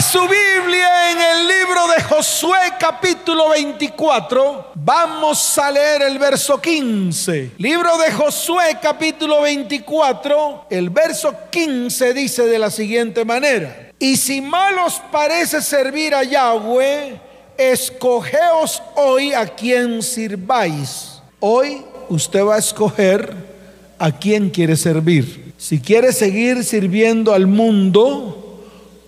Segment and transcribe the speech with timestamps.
[0.00, 4.72] Su Biblia en el libro de Josué capítulo 24.
[4.74, 7.52] Vamos a leer el verso 15.
[7.58, 10.66] Libro de Josué capítulo 24.
[10.68, 13.92] El verso 15 dice de la siguiente manera.
[14.00, 17.20] Y si mal os parece servir a Yahweh,
[17.56, 21.22] escogeos hoy a quien sirváis.
[21.38, 23.32] Hoy usted va a escoger
[24.00, 25.54] a quien quiere servir.
[25.56, 28.43] Si quiere seguir sirviendo al mundo,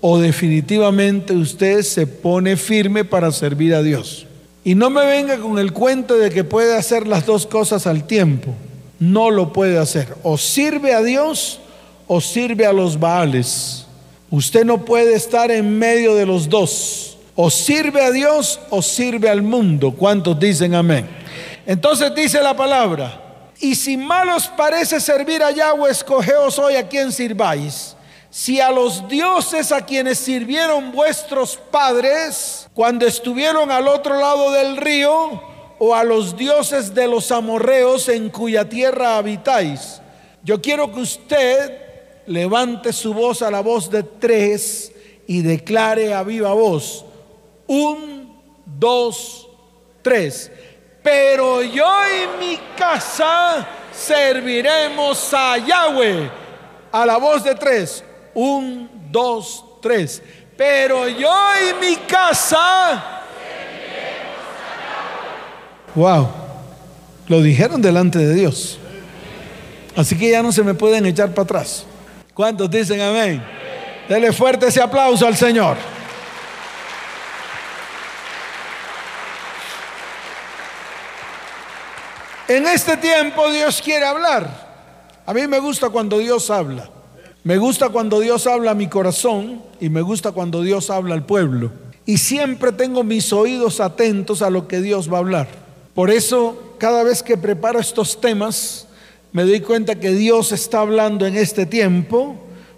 [0.09, 4.25] o definitivamente usted se pone firme para servir a Dios.
[4.63, 8.07] Y no me venga con el cuento de que puede hacer las dos cosas al
[8.07, 8.55] tiempo.
[9.01, 10.15] No lo puede hacer.
[10.23, 11.59] O sirve a Dios
[12.07, 13.85] o sirve a los Baales.
[14.31, 17.19] Usted no puede estar en medio de los dos.
[17.35, 19.91] O sirve a Dios o sirve al mundo.
[19.91, 21.09] ¿Cuántos dicen amén?
[21.67, 23.49] Entonces dice la palabra.
[23.59, 27.96] Y si mal os parece servir a Yahweh, escogeos hoy a quien sirváis
[28.37, 34.77] si a los dioses a quienes sirvieron vuestros padres cuando estuvieron al otro lado del
[34.77, 35.41] río,
[35.79, 40.03] o a los dioses de los amorreos en cuya tierra habitáis.
[40.43, 41.81] Yo quiero que usted
[42.27, 44.93] levante su voz a la voz de tres
[45.27, 47.07] y declare a viva voz,
[47.67, 49.49] un, dos,
[50.03, 50.53] tres.
[51.03, 56.31] Pero yo y mi casa serviremos a Yahweh.
[56.93, 58.05] A la voz de tres.
[58.37, 60.23] Un, dos, tres.
[60.59, 61.35] Pero yo
[61.71, 63.23] y mi casa.
[65.95, 66.29] Wow.
[67.29, 68.79] Lo dijeron delante de Dios.
[69.97, 71.87] Así que ya no se me pueden echar para atrás.
[72.35, 73.43] ¿Cuántos dicen amén?
[74.07, 75.79] Dele fuerte ese aplauso al Señor.
[82.49, 84.67] En este tiempo Dios quiere hablar.
[85.25, 86.91] A mí me gusta cuando Dios habla.
[87.47, 91.25] Me gusta cuando Dios habla a mi corazón y me gusta cuando Dios habla al
[91.25, 91.71] pueblo.
[92.05, 95.47] Y siempre tengo mis oídos atentos a lo que Dios va a hablar.
[95.95, 98.89] Por eso, cada vez que preparo estos temas,
[99.31, 102.35] me doy cuenta que Dios está hablando en este tiempo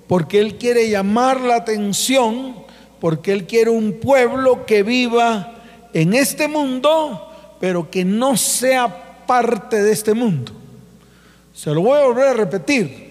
[0.07, 2.55] porque Él quiere llamar la atención,
[3.01, 5.63] porque Él quiere un pueblo que viva
[5.95, 10.53] en este mundo, pero que no sea parte de este mundo.
[11.55, 13.08] Se lo voy a volver a repetir.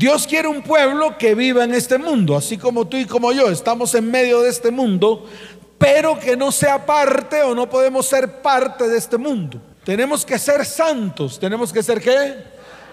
[0.00, 3.50] Dios quiere un pueblo que viva en este mundo, así como tú y como yo
[3.50, 5.28] estamos en medio de este mundo,
[5.76, 9.60] pero que no sea parte o no podemos ser parte de este mundo.
[9.84, 12.44] Tenemos que ser santos, tenemos que ser qué?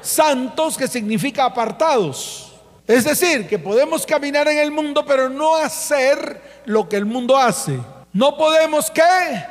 [0.02, 2.52] Santos que significa apartados.
[2.86, 7.38] Es decir, que podemos caminar en el mundo, pero no hacer lo que el mundo
[7.38, 7.80] hace.
[8.12, 9.46] No podemos qué?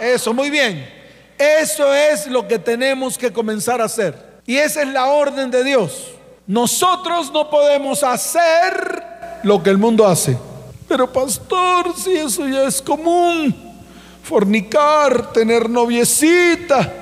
[0.00, 0.90] Eso, muy bien.
[1.36, 4.29] Eso es lo que tenemos que comenzar a hacer.
[4.50, 6.08] Y esa es la orden de Dios.
[6.44, 10.36] Nosotros no podemos hacer lo que el mundo hace.
[10.88, 13.54] Pero pastor, si eso ya es común,
[14.24, 16.92] fornicar, tener noviecita,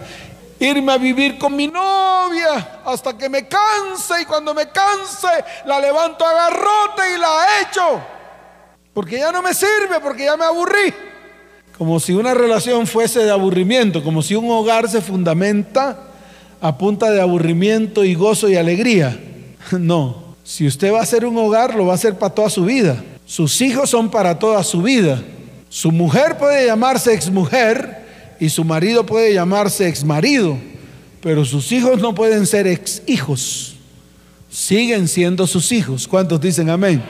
[0.61, 5.81] irme a vivir con mi novia hasta que me canse y cuando me canse la
[5.81, 8.01] levanto a garrote y la echo.
[8.93, 10.93] Porque ya no me sirve, porque ya me aburrí.
[11.79, 16.08] Como si una relación fuese de aburrimiento, como si un hogar se fundamenta
[16.61, 19.19] a punta de aburrimiento y gozo y alegría.
[19.79, 22.65] No, si usted va a hacer un hogar, lo va a hacer para toda su
[22.65, 23.05] vida.
[23.27, 25.23] Sus hijos son para toda su vida.
[25.69, 27.99] Su mujer puede llamarse exmujer
[28.41, 30.57] y su marido puede llamarse exmarido,
[31.21, 33.77] pero sus hijos no pueden ser ex hijos.
[34.51, 36.09] Siguen siendo sus hijos.
[36.09, 37.03] ¿Cuántos dicen amén?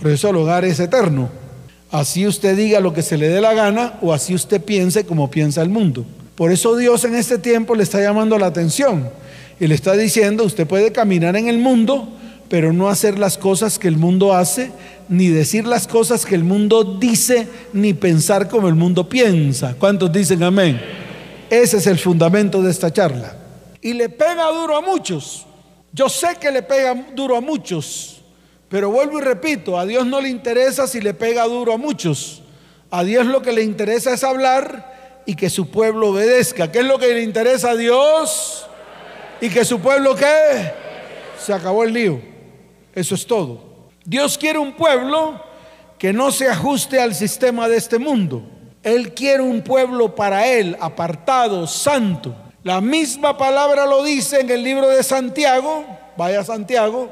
[0.00, 1.28] Por eso el hogar es eterno.
[1.90, 5.30] Así usted diga lo que se le dé la gana o así usted piense como
[5.30, 6.04] piensa el mundo.
[6.36, 9.08] Por eso Dios en este tiempo le está llamando la atención
[9.58, 12.10] y le está diciendo, usted puede caminar en el mundo,
[12.50, 14.70] pero no hacer las cosas que el mundo hace,
[15.08, 19.74] ni decir las cosas que el mundo dice, ni pensar como el mundo piensa.
[19.78, 20.78] ¿Cuántos dicen amén?
[21.48, 23.34] Ese es el fundamento de esta charla.
[23.80, 25.46] Y le pega duro a muchos.
[25.92, 28.20] Yo sé que le pega duro a muchos,
[28.68, 32.42] pero vuelvo y repito, a Dios no le interesa si le pega duro a muchos.
[32.90, 34.95] A Dios lo que le interesa es hablar
[35.26, 36.70] y que su pueblo obedezca.
[36.70, 38.66] ¿Qué es lo que le interesa a Dios?
[39.40, 40.72] Y que su pueblo qué?
[41.38, 42.20] Se acabó el lío.
[42.94, 43.60] Eso es todo.
[44.04, 45.42] Dios quiere un pueblo
[45.98, 48.42] que no se ajuste al sistema de este mundo.
[48.82, 52.34] Él quiere un pueblo para Él, apartado, santo.
[52.62, 55.84] La misma palabra lo dice en el libro de Santiago,
[56.16, 57.10] vaya Santiago,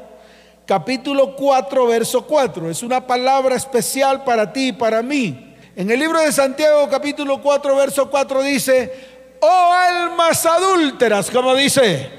[0.65, 2.69] capítulo 4, verso 4.
[2.69, 5.44] Es una palabra especial para ti y para mí.
[5.77, 12.09] En el libro de Santiago capítulo 4, verso 4 dice, oh almas adúlteras, como dice.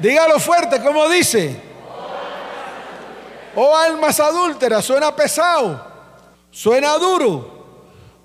[0.00, 1.60] Dígalo fuerte, como dice.
[3.54, 5.80] Oh almas adúlteras, suena pesado,
[6.50, 7.60] suena duro.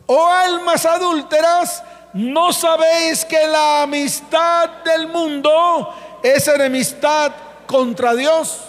[0.08, 1.84] Oh almas adúlteras,
[2.14, 5.94] ¿no sabéis que la amistad del mundo
[6.24, 7.32] es enemistad
[7.68, 8.60] contra Dios?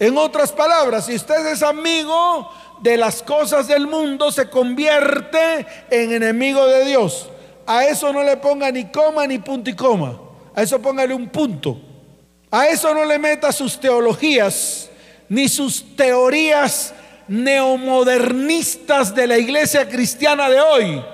[0.00, 2.50] En otras palabras, si usted es amigo
[2.84, 7.30] de las cosas del mundo, se convierte en enemigo de Dios.
[7.66, 10.20] A eso no le ponga ni coma ni punto y coma.
[10.54, 11.80] A eso póngale un punto.
[12.50, 14.90] A eso no le meta sus teologías
[15.30, 16.92] ni sus teorías
[17.26, 21.04] neomodernistas de la iglesia cristiana de hoy.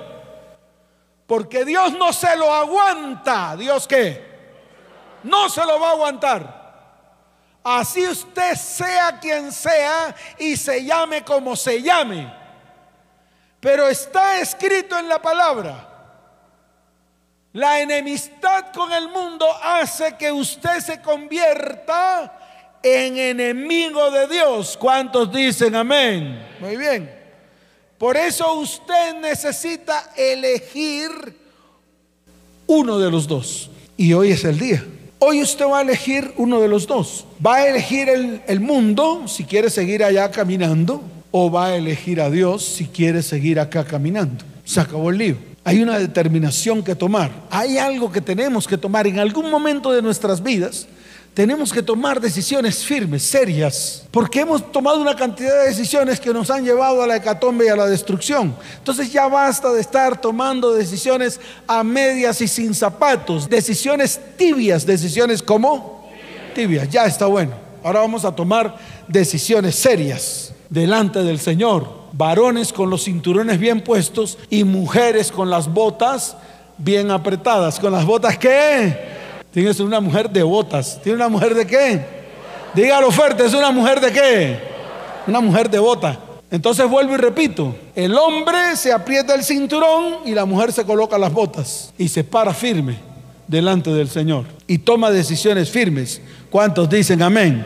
[1.24, 3.54] Porque Dios no se lo aguanta.
[3.56, 4.20] ¿Dios qué?
[5.22, 6.59] No se lo va a aguantar.
[7.62, 12.32] Así usted sea quien sea y se llame como se llame.
[13.60, 15.86] Pero está escrito en la palabra.
[17.52, 22.38] La enemistad con el mundo hace que usted se convierta
[22.82, 24.76] en enemigo de Dios.
[24.78, 26.46] ¿Cuántos dicen amén?
[26.60, 27.20] Muy bien.
[27.98, 31.10] Por eso usted necesita elegir
[32.66, 33.70] uno de los dos.
[33.96, 34.82] Y hoy es el día.
[35.22, 37.26] Hoy usted va a elegir uno de los dos.
[37.44, 42.22] Va a elegir el, el, mundo si quiere seguir allá caminando o va a elegir
[42.22, 44.42] a Dios si quiere seguir acá caminando.
[44.64, 45.36] Se acabó el lío.
[45.62, 47.30] Hay una determinación que tomar.
[47.50, 50.88] Hay algo que tenemos que tomar en algún momento de nuestras vidas
[51.34, 56.50] tenemos que tomar decisiones firmes, serias, porque hemos tomado una cantidad de decisiones que nos
[56.50, 58.54] han llevado a la hecatombe y a la destrucción.
[58.78, 65.42] Entonces ya basta de estar tomando decisiones a medias y sin zapatos, decisiones tibias, decisiones
[65.42, 66.10] como
[66.54, 67.52] tibias, ya está bueno.
[67.84, 68.76] Ahora vamos a tomar
[69.06, 72.00] decisiones serias delante del Señor.
[72.12, 76.36] Varones con los cinturones bien puestos y mujeres con las botas
[76.76, 77.78] bien apretadas.
[77.78, 79.19] ¿Con las botas qué?
[79.52, 81.00] Tiene que ser una mujer de botas.
[81.02, 82.00] ¿Tiene una mujer de qué?
[82.74, 84.58] Dígalo fuerte, ¿es una mujer de qué?
[85.26, 86.18] Una mujer de bota.
[86.50, 91.16] Entonces vuelvo y repito, el hombre se aprieta el cinturón y la mujer se coloca
[91.16, 92.98] las botas y se para firme
[93.46, 96.20] delante del Señor y toma decisiones firmes.
[96.50, 97.64] ¿Cuántos dicen amén?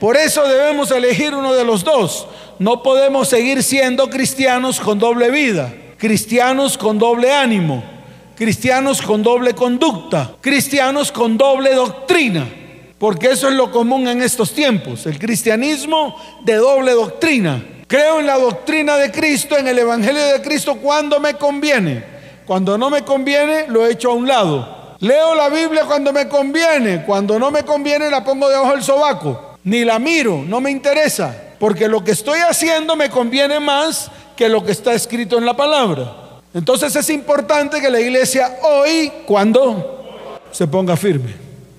[0.00, 2.26] Por eso debemos elegir uno de los dos.
[2.58, 7.97] No podemos seguir siendo cristianos con doble vida, cristianos con doble ánimo
[8.38, 12.46] cristianos con doble conducta, cristianos con doble doctrina,
[12.96, 16.14] porque eso es lo común en estos tiempos, el cristianismo
[16.44, 17.60] de doble doctrina.
[17.88, 22.04] Creo en la doctrina de Cristo, en el Evangelio de Cristo cuando me conviene.
[22.46, 24.96] Cuando no me conviene, lo echo a un lado.
[25.00, 27.02] Leo la Biblia cuando me conviene.
[27.04, 29.56] Cuando no me conviene, la pongo debajo del sobaco.
[29.64, 31.34] Ni la miro, no me interesa.
[31.58, 35.56] Porque lo que estoy haciendo me conviene más que lo que está escrito en la
[35.56, 36.27] palabra.
[36.58, 41.32] Entonces es importante que la iglesia hoy, cuando se ponga firme.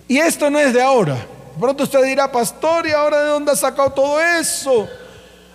[0.08, 1.18] Y esto no es de ahora.
[1.60, 4.88] pronto usted dirá, pastor, ¿y ahora de dónde ha sacado todo eso?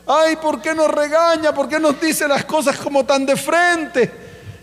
[0.06, 1.54] Ay, ¿por qué nos regaña?
[1.54, 4.12] ¿Por qué nos dice las cosas como tan de frente?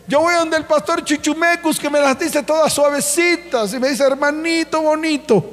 [0.07, 4.03] Yo voy donde el pastor Chichumecus que me las dice todas suavecitas y me dice,
[4.03, 5.43] hermanito bonito.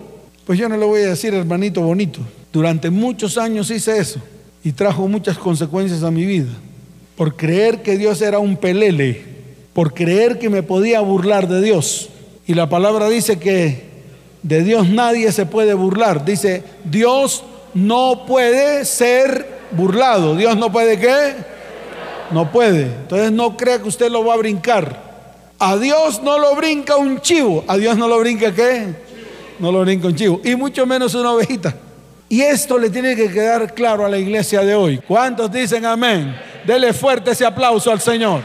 [0.44, 2.20] Pues yo no le voy a decir hermanito bonito.
[2.52, 4.20] Durante muchos años hice eso
[4.62, 6.50] y trajo muchas consecuencias a mi vida
[7.18, 9.24] por creer que Dios era un pelele,
[9.72, 12.10] por creer que me podía burlar de Dios.
[12.46, 13.82] Y la palabra dice que
[14.44, 16.24] de Dios nadie se puede burlar.
[16.24, 17.42] Dice, Dios
[17.74, 20.36] no puede ser burlado.
[20.36, 21.34] Dios no puede qué?
[22.30, 22.82] No puede.
[22.82, 25.08] Entonces no crea que usted lo va a brincar.
[25.58, 27.64] A Dios no lo brinca un chivo.
[27.66, 28.94] A Dios no lo brinca qué?
[29.58, 30.40] No lo brinca un chivo.
[30.44, 31.74] Y mucho menos una ovejita.
[32.28, 34.98] Y esto le tiene que quedar claro a la iglesia de hoy.
[34.98, 36.38] ¿Cuántos dicen amén?
[36.64, 38.42] Dele fuerte ese aplauso al Señor.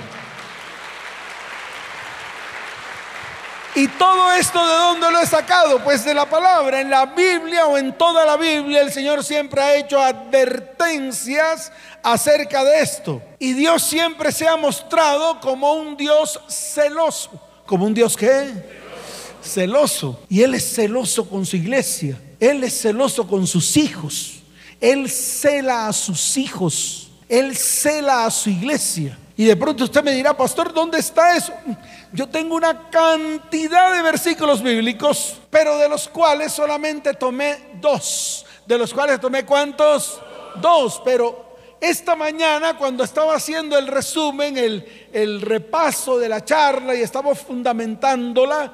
[3.76, 5.84] ¿Y todo esto de dónde lo he sacado?
[5.84, 6.80] Pues de la palabra.
[6.80, 11.72] En la Biblia o en toda la Biblia el Señor siempre ha hecho advertencias
[12.04, 13.22] acerca de esto.
[13.40, 17.32] Y Dios siempre se ha mostrado como un Dios celoso.
[17.66, 18.52] ¿Como un Dios qué?
[19.44, 20.22] Celoso.
[20.30, 22.16] Y Él es celoso con su iglesia.
[22.44, 24.42] Él es celoso con sus hijos.
[24.82, 27.10] Él cela a sus hijos.
[27.30, 29.18] Él cela a su iglesia.
[29.38, 31.54] Y de pronto usted me dirá, pastor, ¿dónde está eso?
[32.12, 38.46] Yo tengo una cantidad de versículos bíblicos, pero de los cuales solamente tomé dos.
[38.66, 40.20] De los cuales tomé cuántos?
[40.62, 41.02] Dos.
[41.06, 47.34] Pero esta mañana, cuando estaba haciendo el resumen, el, repaso de la charla y estaba
[47.36, 48.74] fundamentándola,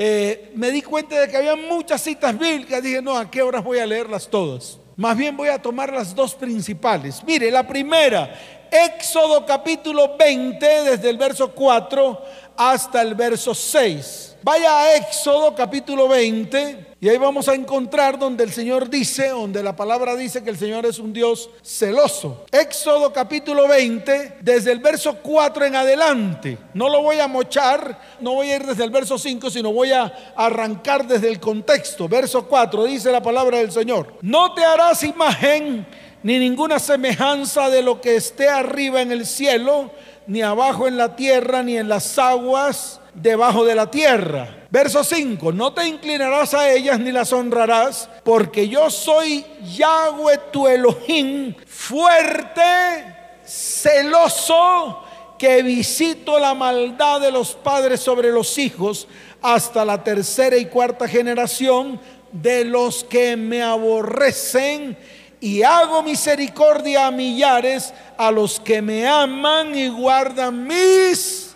[0.00, 2.80] eh, me di cuenta de que había muchas citas bíblicas.
[2.80, 4.78] Dije, no, ¿a qué horas voy a leerlas todas?
[4.94, 7.20] Más bien voy a tomar las dos principales.
[7.24, 8.32] Mire, la primera,
[8.70, 12.22] Éxodo capítulo 20, desde el verso 4
[12.56, 14.36] hasta el verso 6.
[14.40, 19.62] Vaya a Éxodo capítulo 20 y ahí vamos a encontrar donde el Señor dice, donde
[19.62, 22.44] la palabra dice que el Señor es un Dios celoso.
[22.50, 26.58] Éxodo capítulo 20, desde el verso 4 en adelante.
[26.74, 29.92] No lo voy a mochar, no voy a ir desde el verso 5, sino voy
[29.92, 32.08] a arrancar desde el contexto.
[32.08, 34.14] Verso 4 dice la palabra del Señor.
[34.20, 35.86] No te harás imagen
[36.24, 39.92] ni ninguna semejanza de lo que esté arriba en el cielo,
[40.26, 44.57] ni abajo en la tierra, ni en las aguas debajo de la tierra.
[44.70, 49.44] Verso 5, no te inclinarás a ellas ni las honrarás, porque yo soy
[49.76, 55.04] Yahweh tu Elohim, fuerte, celoso,
[55.38, 59.08] que visito la maldad de los padres sobre los hijos
[59.40, 61.98] hasta la tercera y cuarta generación
[62.30, 64.98] de los que me aborrecen
[65.40, 71.54] y hago misericordia a millares a los que me aman y guardan mis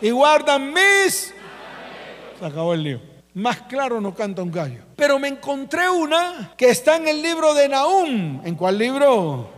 [0.00, 1.32] y guardan mis.
[2.42, 3.00] Se acabó el lío.
[3.34, 4.80] Más claro no canta un gallo.
[4.96, 8.44] Pero me encontré una que está en el libro de Nahum.
[8.44, 9.48] ¿En cuál libro?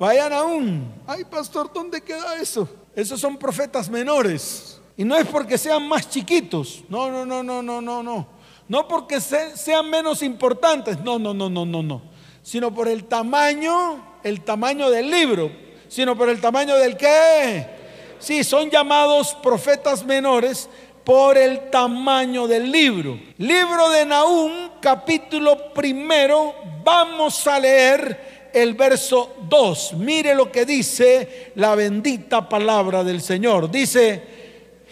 [0.00, 0.82] Vaya Nahum.
[1.06, 2.68] Ay, pastor, ¿dónde queda eso?
[2.96, 4.80] Esos son profetas menores.
[4.96, 6.82] Y no es porque sean más chiquitos.
[6.88, 8.26] No, no, no, no, no, no, no.
[8.66, 10.98] No porque sean menos importantes.
[10.98, 12.02] No, no, no, no, no, no.
[12.42, 15.52] Sino por el tamaño, el tamaño del libro.
[15.86, 17.84] Sino por el tamaño del qué
[18.24, 20.70] Sí, son llamados profetas menores
[21.04, 23.18] por el tamaño del libro.
[23.38, 29.94] Libro de Nahum, capítulo primero, vamos a leer el verso 2.
[29.94, 33.70] Mire lo que dice la bendita palabra del Señor.
[33.70, 34.22] Dice,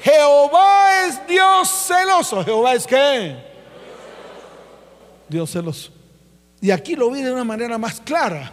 [0.02, 2.44] Jehová es Dios celoso.
[2.44, 3.36] ¿Jehová es qué?
[5.28, 5.90] Dios celoso.
[6.60, 8.52] Y aquí lo vi de una manera más clara.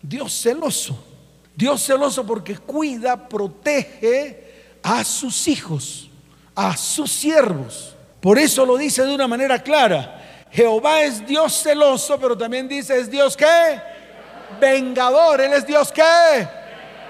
[0.00, 0.96] Dios celoso.
[1.56, 4.44] Dios celoso porque cuida, protege
[4.82, 6.05] a sus hijos,
[6.56, 7.94] a sus siervos.
[8.20, 10.46] Por eso lo dice de una manera clara.
[10.50, 13.80] Jehová es Dios celoso, pero también dice es Dios qué?
[14.58, 15.40] Vengador.
[15.42, 16.48] Él es Dios qué?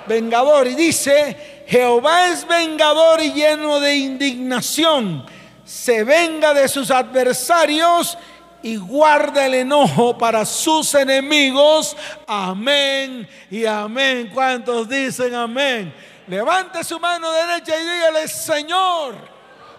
[0.07, 0.67] Vengador.
[0.67, 5.25] Y dice, Jehová es vengador y lleno de indignación.
[5.65, 8.19] Se venga de sus adversarios
[8.63, 11.97] y guarda el enojo para sus enemigos.
[12.27, 14.31] Amén y amén.
[14.35, 15.95] ¿Cuántos dicen amén?
[16.27, 19.36] Levante su mano derecha y dígale, Señor,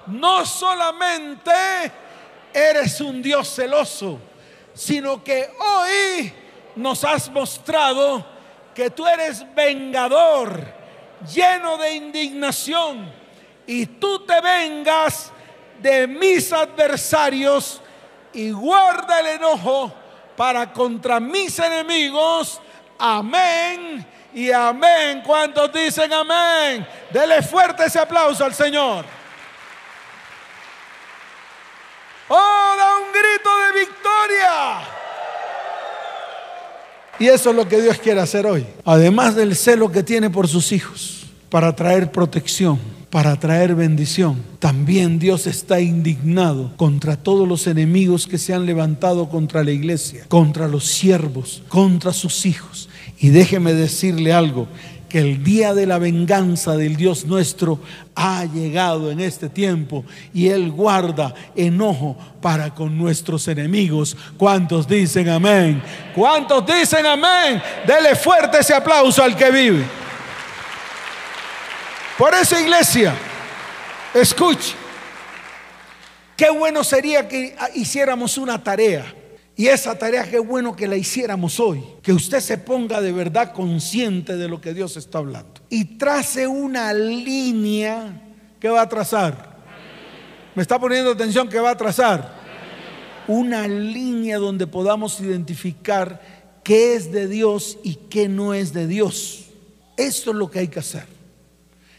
[0.07, 1.51] no solamente
[2.53, 4.19] eres un Dios celoso,
[4.73, 6.33] sino que hoy
[6.75, 8.25] nos has mostrado
[8.73, 10.63] que tú eres vengador,
[11.33, 13.11] lleno de indignación,
[13.65, 15.31] y tú te vengas
[15.81, 17.81] de mis adversarios
[18.33, 19.93] y guarda el enojo
[20.35, 22.61] para contra mis enemigos.
[22.97, 25.21] Amén y amén.
[25.25, 26.87] ¿Cuántos dicen amén?
[27.11, 29.05] Dele fuerte ese aplauso al Señor.
[32.29, 34.87] Oh, da un grito de victoria.
[37.19, 38.65] Y eso es lo que Dios quiere hacer hoy.
[38.85, 42.79] Además del celo que tiene por sus hijos, para traer protección
[43.09, 44.37] para traer bendición.
[44.59, 50.25] También Dios está indignado contra todos los enemigos que se han levantado contra la iglesia,
[50.27, 52.89] contra los siervos, contra sus hijos.
[53.19, 54.67] Y déjeme decirle algo,
[55.17, 57.79] que el día de la venganza del Dios nuestro
[58.13, 64.15] ha llegado en este tiempo y Él guarda enojo para con nuestros enemigos.
[64.37, 65.81] ¿Cuántos dicen amén?
[66.13, 67.59] ¿Cuántos dicen amén?
[67.87, 69.85] Dele fuerte ese aplauso al que vive.
[72.15, 73.15] Por eso, iglesia,
[74.13, 74.75] escuche,
[76.35, 79.16] qué bueno sería que hiciéramos una tarea.
[79.59, 81.83] Y esa tarea, qué bueno que la hiciéramos hoy.
[82.03, 85.61] Que usted se ponga de verdad consciente de lo que Dios está hablando.
[85.67, 88.21] Y trace una línea
[88.59, 89.57] que va a trazar.
[90.53, 92.37] ¿Me está poniendo atención que va a trazar?
[93.27, 96.21] Una línea donde podamos identificar
[96.63, 99.45] qué es de Dios y qué no es de Dios.
[99.97, 101.07] Esto es lo que hay que hacer.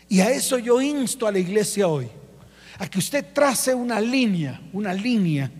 [0.08, 2.06] Y a eso yo insto a la iglesia hoy,
[2.78, 5.50] a que usted trace una línea, una línea,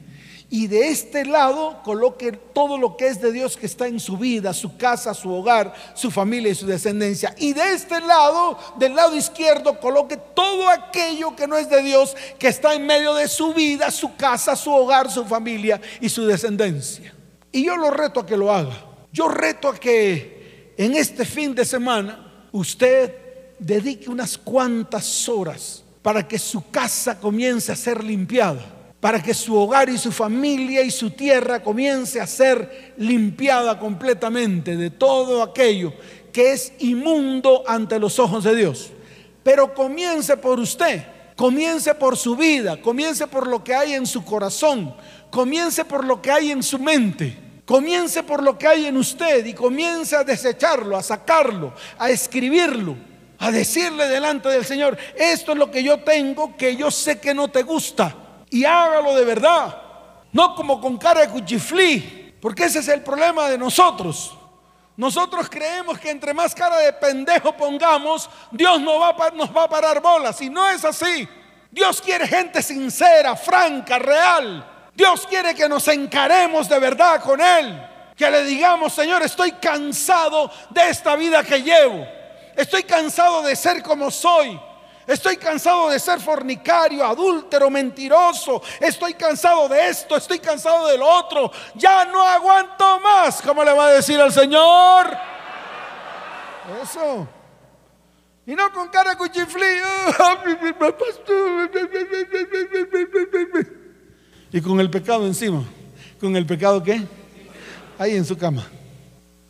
[0.51, 4.17] y de este lado coloque todo lo que es de Dios que está en su
[4.17, 7.35] vida, su casa, su hogar, su familia y su descendencia.
[7.39, 12.17] Y de este lado, del lado izquierdo, coloque todo aquello que no es de Dios,
[12.39, 16.25] que está en medio de su vida, su casa, su hogar, su familia y su
[16.25, 17.15] descendencia.
[17.53, 18.87] Y yo lo reto a que lo haga.
[19.13, 23.15] Yo reto a que en este fin de semana usted
[23.59, 28.65] dedique unas cuantas horas para que su casa comience a ser limpiada,
[29.01, 34.77] para que su hogar y su familia y su tierra comience a ser limpiada completamente
[34.77, 35.93] de todo aquello
[36.33, 38.91] que es inmundo ante los ojos de Dios.
[39.43, 41.05] Pero comience por usted,
[41.37, 44.95] comience por su vida, comience por lo que hay en su corazón,
[45.31, 47.49] comience por lo que hay en su mente.
[47.65, 52.97] Comience por lo que hay en usted y comience a desecharlo, a sacarlo, a escribirlo,
[53.39, 57.35] a decirle delante del Señor, esto es lo que yo tengo que yo sé que
[57.35, 58.28] no te gusta.
[58.51, 59.83] Y hágalo de verdad,
[60.33, 64.35] no como con cara de cuchiflí, porque ese es el problema de nosotros.
[64.97, 69.63] Nosotros creemos que entre más cara de pendejo pongamos, Dios nos va, a, nos va
[69.63, 70.41] a parar bolas.
[70.41, 71.29] Y no es así.
[71.71, 74.91] Dios quiere gente sincera, franca, real.
[74.93, 77.81] Dios quiere que nos encaremos de verdad con Él.
[78.17, 82.05] Que le digamos, Señor, estoy cansado de esta vida que llevo.
[82.57, 84.59] Estoy cansado de ser como soy.
[85.09, 88.61] Estoy cansado de ser fornicario, adúltero, mentiroso.
[88.79, 91.51] Estoy cansado de esto, estoy cansado del otro.
[91.77, 93.41] Ya no aguanto más.
[93.41, 95.17] ¿Cómo le va a decir al Señor?
[96.83, 97.27] Eso.
[98.47, 99.65] Y no con cara cuchiflí.
[104.51, 105.65] Y con el pecado encima.
[106.21, 107.03] ¿Con el pecado qué?
[107.99, 108.67] Ahí en su cama.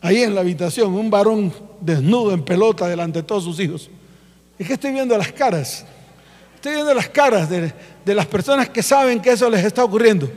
[0.00, 3.90] Ahí en la habitación, un varón desnudo en pelota delante de todos sus hijos.
[4.58, 5.84] Es que estoy viendo las caras.
[6.54, 7.72] Estoy viendo las caras de,
[8.04, 10.30] de las personas que saben que eso les está ocurriendo.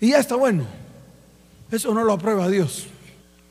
[0.00, 0.66] Y ya está bueno.
[1.70, 2.86] Eso no lo aprueba Dios.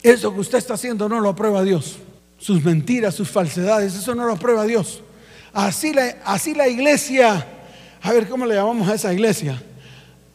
[0.03, 1.97] Eso que usted está haciendo no lo aprueba Dios.
[2.37, 5.01] Sus mentiras, sus falsedades, eso no lo aprueba Dios.
[5.53, 7.45] Así la, así la iglesia,
[8.01, 9.61] a ver cómo le llamamos a esa iglesia.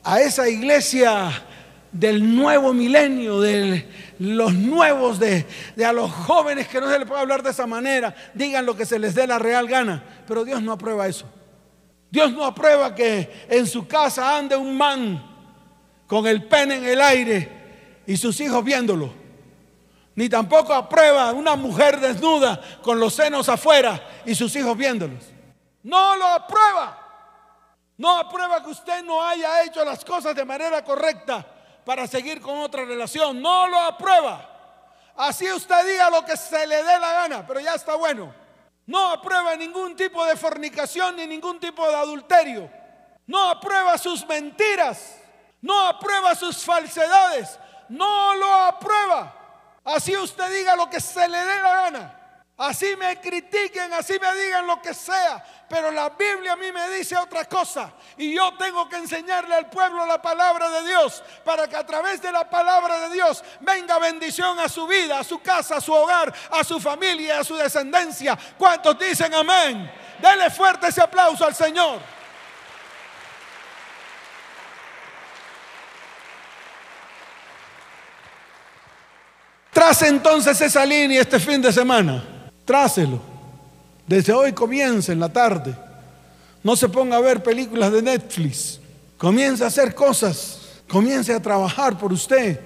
[0.03, 1.33] A esa iglesia
[1.93, 3.87] del nuevo milenio, de
[4.19, 5.47] los nuevos, de,
[5.85, 8.87] a los jóvenes que no se les puede hablar de esa manera, digan lo que
[8.87, 10.03] se les dé la real gana.
[10.27, 11.27] Pero Dios no aprueba eso.
[12.11, 15.23] Dios no aprueba que en su casa ande un man
[16.07, 19.13] con el pene en el aire y sus hijos viéndolo.
[20.15, 25.25] Ni tampoco aprueba una mujer desnuda con los senos afuera y sus hijos viéndolos.
[25.83, 27.03] No lo aprueba.
[27.99, 31.47] No aprueba que usted no haya hecho las cosas de manera correcta
[31.87, 33.41] para seguir con otra relación.
[33.41, 34.51] No lo aprueba.
[35.15, 38.35] Así usted diga lo que se le dé la gana, pero ya está bueno.
[38.87, 42.69] No aprueba ningún tipo de fornicación ni ningún tipo de adulterio.
[43.29, 45.17] No aprueba sus mentiras.
[45.63, 47.57] No aprueba sus falsedades.
[47.89, 49.33] No lo aprueba.
[49.85, 52.16] Así usted diga lo que se le dé la gana.
[52.59, 56.89] Así me critiquen, así me digan lo que sea, pero la Biblia a mí me
[56.89, 61.69] dice otra cosa y yo tengo que enseñarle al pueblo la palabra de Dios para
[61.69, 65.39] que a través de la palabra de Dios venga bendición a su vida, a su
[65.41, 68.39] casa, a su hogar, a su familia, a su descendencia.
[68.57, 69.93] ¿Cuántos dicen amén?
[70.19, 72.01] Dele fuerte ese aplauso al Señor.
[79.75, 82.36] Trace entonces esa línea este fin de semana.
[82.67, 83.21] Trácelo.
[84.07, 85.75] Desde hoy comience en la tarde.
[86.63, 88.81] No se ponga a ver películas de Netflix.
[89.17, 90.59] Comience a hacer cosas.
[90.89, 92.61] Comience a trabajar por usted.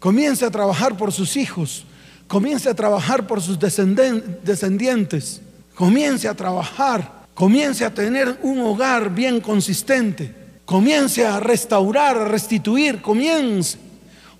[0.00, 1.84] Comience a trabajar por sus hijos.
[2.26, 5.40] Comience a trabajar por sus descendientes.
[5.74, 7.24] Comience a trabajar.
[7.32, 10.34] Comience a tener un hogar bien consistente.
[10.64, 13.00] Comience a restaurar, a restituir.
[13.00, 13.78] Comience.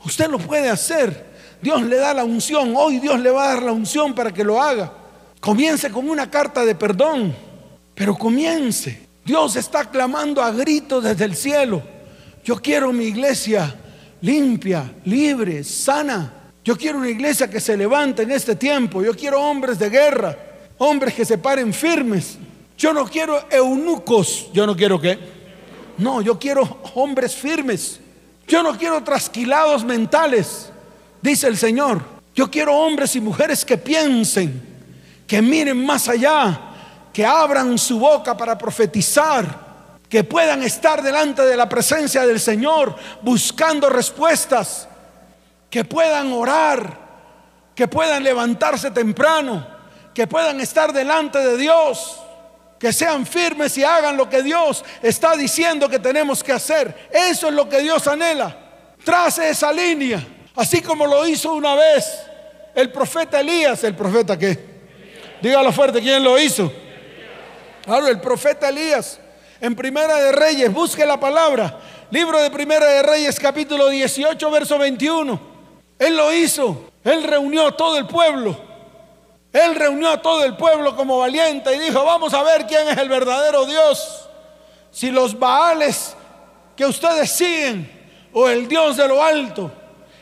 [0.04, 1.34] Usted lo puede hacer.
[1.62, 2.74] Dios le da la unción.
[2.76, 5.03] Hoy Dios le va a dar la unción para que lo haga.
[5.44, 7.36] Comience con una carta de perdón,
[7.94, 8.98] pero comience.
[9.26, 11.82] Dios está clamando a gritos desde el cielo.
[12.42, 13.78] Yo quiero mi iglesia
[14.22, 16.32] limpia, libre, sana.
[16.64, 19.02] Yo quiero una iglesia que se levante en este tiempo.
[19.02, 20.34] Yo quiero hombres de guerra,
[20.78, 22.38] hombres que se paren firmes.
[22.78, 24.48] Yo no quiero eunucos.
[24.54, 25.18] Yo no quiero qué.
[25.98, 28.00] No, yo quiero hombres firmes.
[28.48, 30.70] Yo no quiero trasquilados mentales,
[31.20, 32.00] dice el Señor.
[32.34, 34.73] Yo quiero hombres y mujeres que piensen
[35.26, 36.60] que miren más allá,
[37.12, 39.64] que abran su boca para profetizar,
[40.08, 44.88] que puedan estar delante de la presencia del Señor buscando respuestas,
[45.70, 46.98] que puedan orar,
[47.74, 49.66] que puedan levantarse temprano,
[50.12, 52.20] que puedan estar delante de Dios,
[52.78, 57.08] que sean firmes y hagan lo que Dios está diciendo que tenemos que hacer.
[57.10, 58.56] Eso es lo que Dios anhela.
[59.04, 60.24] Trace esa línea,
[60.56, 62.04] así como lo hizo una vez
[62.74, 64.73] el profeta Elías, el profeta que
[65.40, 66.72] Dígalo fuerte, ¿quién lo hizo?
[67.84, 69.20] Claro, el profeta Elías.
[69.60, 71.78] En Primera de Reyes, busque la palabra.
[72.10, 75.40] Libro de Primera de Reyes, capítulo 18, verso 21.
[75.98, 76.90] Él lo hizo.
[77.04, 78.56] Él reunió a todo el pueblo.
[79.52, 82.98] Él reunió a todo el pueblo como valiente y dijo, vamos a ver quién es
[82.98, 84.28] el verdadero Dios.
[84.90, 86.16] Si los Baales
[86.76, 87.90] que ustedes siguen
[88.32, 89.70] o el Dios de lo alto.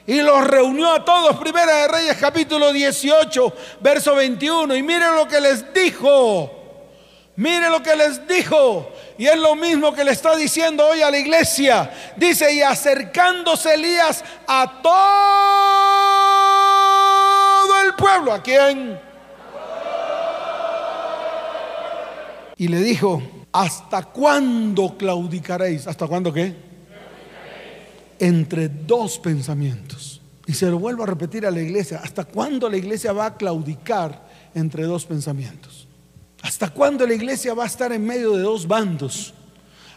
[0.07, 1.37] Y los reunió a todos.
[1.37, 4.75] Primera de Reyes capítulo 18, verso 21.
[4.75, 6.51] Y miren lo que les dijo.
[7.37, 8.91] Mire lo que les dijo.
[9.17, 11.91] Y es lo mismo que le está diciendo hoy a la iglesia.
[12.17, 14.81] Dice, y acercándose Elías a
[17.63, 18.33] todo el pueblo.
[18.33, 19.01] ¿A quién?
[22.57, 25.87] Y le dijo, ¿hasta cuándo claudicaréis?
[25.87, 26.72] ¿Hasta cuándo qué?
[28.23, 30.21] Entre dos pensamientos.
[30.47, 32.01] Y se lo vuelvo a repetir a la iglesia.
[32.05, 35.89] ¿Hasta cuándo la iglesia va a claudicar entre dos pensamientos?
[36.41, 39.35] ¿Hasta cuándo la iglesia va a estar en medio de dos bandos?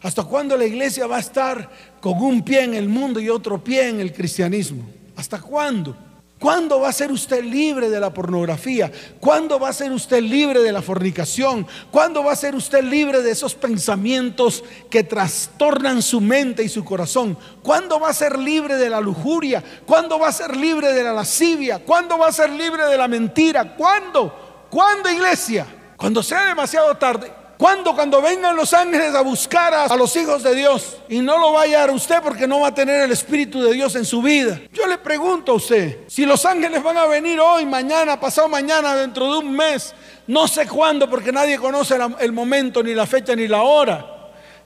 [0.01, 1.69] ¿Hasta cuándo la iglesia va a estar
[2.01, 4.87] con un pie en el mundo y otro pie en el cristianismo?
[5.15, 5.95] ¿Hasta cuándo?
[6.39, 8.91] ¿Cuándo va a ser usted libre de la pornografía?
[9.21, 11.65] ¿Cuándo va a ser usted libre de la fornicación?
[11.91, 16.83] ¿Cuándo va a ser usted libre de esos pensamientos que trastornan su mente y su
[16.83, 17.37] corazón?
[17.63, 19.63] ¿Cuándo va a ser libre de la lujuria?
[19.85, 21.79] ¿Cuándo va a ser libre de la lascivia?
[21.79, 23.73] ¿Cuándo va a ser libre de la mentira?
[23.77, 24.67] ¿Cuándo?
[24.69, 25.65] ¿Cuándo, iglesia?
[25.95, 27.44] Cuando sea demasiado tarde.
[27.57, 27.95] ¿Cuándo?
[27.95, 31.77] Cuando vengan los ángeles a buscar a, los hijos de Dios y no lo vaya
[31.77, 34.59] a dar usted porque no va a tener el Espíritu de Dios en su vida.
[34.73, 38.95] Yo le pregunto a usted, si los ángeles van a venir hoy, mañana, pasado mañana,
[38.95, 39.93] dentro de un mes,
[40.27, 44.05] no sé cuándo porque nadie conoce el momento, ni la fecha, ni la hora.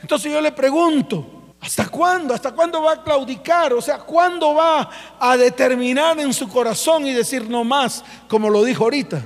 [0.01, 2.33] Entonces yo le pregunto, ¿hasta cuándo?
[2.33, 3.73] ¿Hasta cuándo va a claudicar?
[3.73, 8.63] O sea, ¿cuándo va a determinar en su corazón y decir no más, como lo
[8.63, 9.21] dijo ahorita?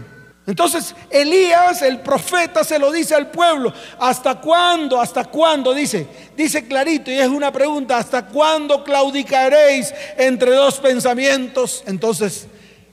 [0.45, 3.73] Entonces Elías, el profeta, se lo dice al pueblo.
[3.97, 4.99] ¿Hasta cuándo?
[4.99, 5.73] ¿Hasta cuándo?
[5.73, 11.83] Dice, dice clarito y es una pregunta, ¿hasta cuándo claudicaréis entre dos pensamientos?
[11.87, 12.47] Entonces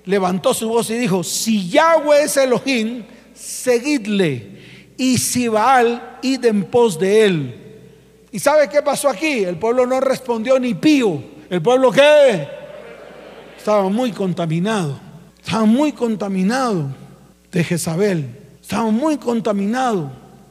[0.04, 4.60] levantó su voz y dijo, si Yahweh es Elohim, seguidle.
[4.96, 7.54] Y si Baal, id en pos de él.
[8.30, 9.42] ¿Y sabe qué pasó aquí?
[9.42, 11.20] El pueblo no respondió ni pío.
[11.48, 12.46] ¿El pueblo qué?
[13.56, 15.00] Estaba muy contaminado.
[15.42, 16.99] Estaba muy contaminado
[17.52, 18.26] de Jezabel.
[18.60, 20.10] Estamos muy contaminados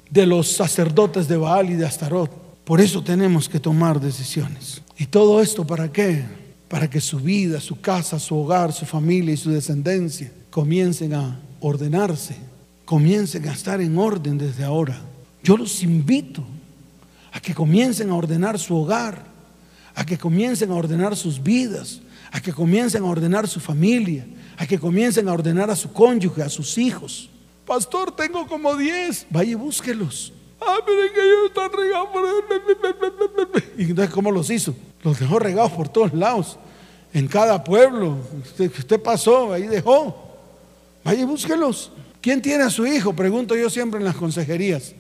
[0.10, 2.32] de los sacerdotes de Baal y de Astarot.
[2.64, 4.82] Por eso tenemos que tomar decisiones.
[4.98, 6.24] ¿Y todo esto para qué?
[6.68, 11.40] Para que su vida, su casa, su hogar, su familia y su descendencia comiencen a
[11.62, 12.36] ordenarse,
[12.86, 15.00] comiencen a estar en orden desde ahora.
[15.44, 16.44] Yo los invito
[17.32, 19.24] a que comiencen a ordenar su hogar,
[19.96, 24.26] a que comiencen a ordenar sus vidas, a que comiencen a ordenar su familia,
[24.60, 27.30] a que comiencen a ordenar a su cónyuge, a sus hijos.
[27.66, 29.28] Pastor, tengo como 10.
[29.30, 30.34] Vaya y búsquelos.
[30.60, 33.64] Ah, es que ellos están regados por...
[33.78, 34.76] ¿Y entonces cómo los hizo?
[35.02, 36.60] Los dejó regados por todos lados.
[37.14, 38.18] En cada pueblo.
[38.44, 40.14] Usted, usted pasó, ahí dejó.
[41.06, 41.94] Vaya y búsquelos.
[42.20, 43.14] ¿Quién tiene a su hijo?
[43.14, 44.94] Pregunto yo siempre en las consejerías.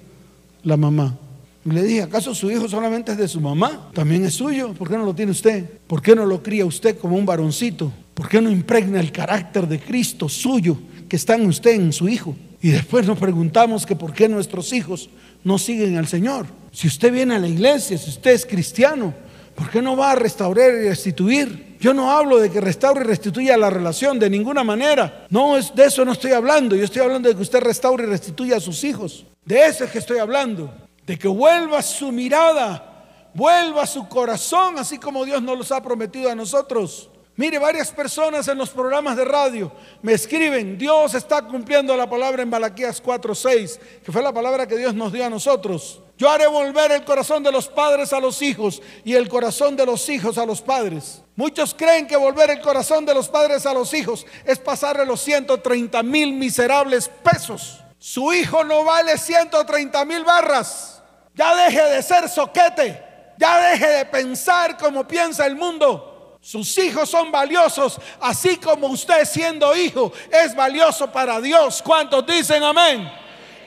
[0.63, 1.17] La mamá.
[1.65, 3.89] Y le dije, ¿acaso su hijo solamente es de su mamá?
[3.93, 4.73] También es suyo.
[4.73, 5.69] ¿Por qué no lo tiene usted?
[5.85, 7.91] ¿Por qué no lo cría usted como un varoncito?
[8.19, 10.77] ¿Por qué no impregna el carácter de Cristo suyo
[11.07, 12.35] que está en usted, en su Hijo?
[12.61, 15.09] Y después nos preguntamos que por qué nuestros hijos
[15.45, 16.45] no siguen al Señor.
[16.73, 19.13] Si usted viene a la iglesia, si usted es cristiano,
[19.55, 21.77] ¿por qué no va a restaurar y restituir?
[21.79, 25.25] Yo no hablo de que restaure y restituya la relación de ninguna manera.
[25.29, 26.75] No, es de eso no estoy hablando.
[26.75, 29.25] Yo estoy hablando de que usted restaure y restituya a sus hijos.
[29.45, 30.73] De eso es que estoy hablando.
[31.05, 36.29] De que vuelva su mirada, vuelva su corazón, así como Dios nos los ha prometido
[36.29, 37.09] a nosotros.
[37.39, 39.71] Mire, varias personas en los programas de radio
[40.01, 44.75] me escriben, Dios está cumpliendo la palabra en Malaquías 4:6, que fue la palabra que
[44.75, 46.01] Dios nos dio a nosotros.
[46.17, 49.85] Yo haré volver el corazón de los padres a los hijos y el corazón de
[49.85, 51.21] los hijos a los padres.
[51.37, 55.21] Muchos creen que volver el corazón de los padres a los hijos es pasarle los
[55.21, 57.79] 130 mil miserables pesos.
[57.99, 61.01] Su hijo no vale 130 mil barras.
[61.35, 63.01] Ya deje de ser soquete.
[63.37, 66.08] Ya deje de pensar como piensa el mundo.
[66.41, 71.81] Sus hijos son valiosos, así como usted siendo hijo es valioso para Dios.
[71.81, 73.11] ¿Cuántos dicen amén?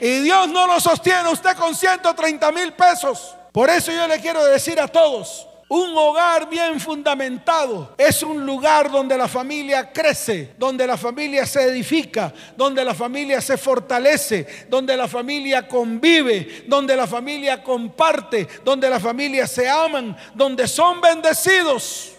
[0.00, 3.34] Y Dios no lo sostiene usted con 130 mil pesos.
[3.52, 8.90] Por eso yo le quiero decir a todos, un hogar bien fundamentado es un lugar
[8.90, 14.96] donde la familia crece, donde la familia se edifica, donde la familia se fortalece, donde
[14.96, 22.12] la familia convive, donde la familia comparte, donde la familia se aman, donde son bendecidos.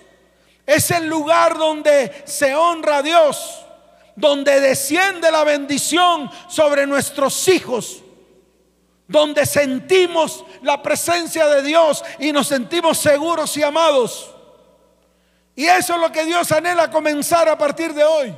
[0.66, 3.66] Es el lugar donde se honra a Dios,
[4.16, 8.02] donde desciende la bendición sobre nuestros hijos,
[9.08, 14.30] donde sentimos la presencia de Dios y nos sentimos seguros y amados.
[15.56, 18.34] Y eso es lo que Dios anhela comenzar a partir de hoy.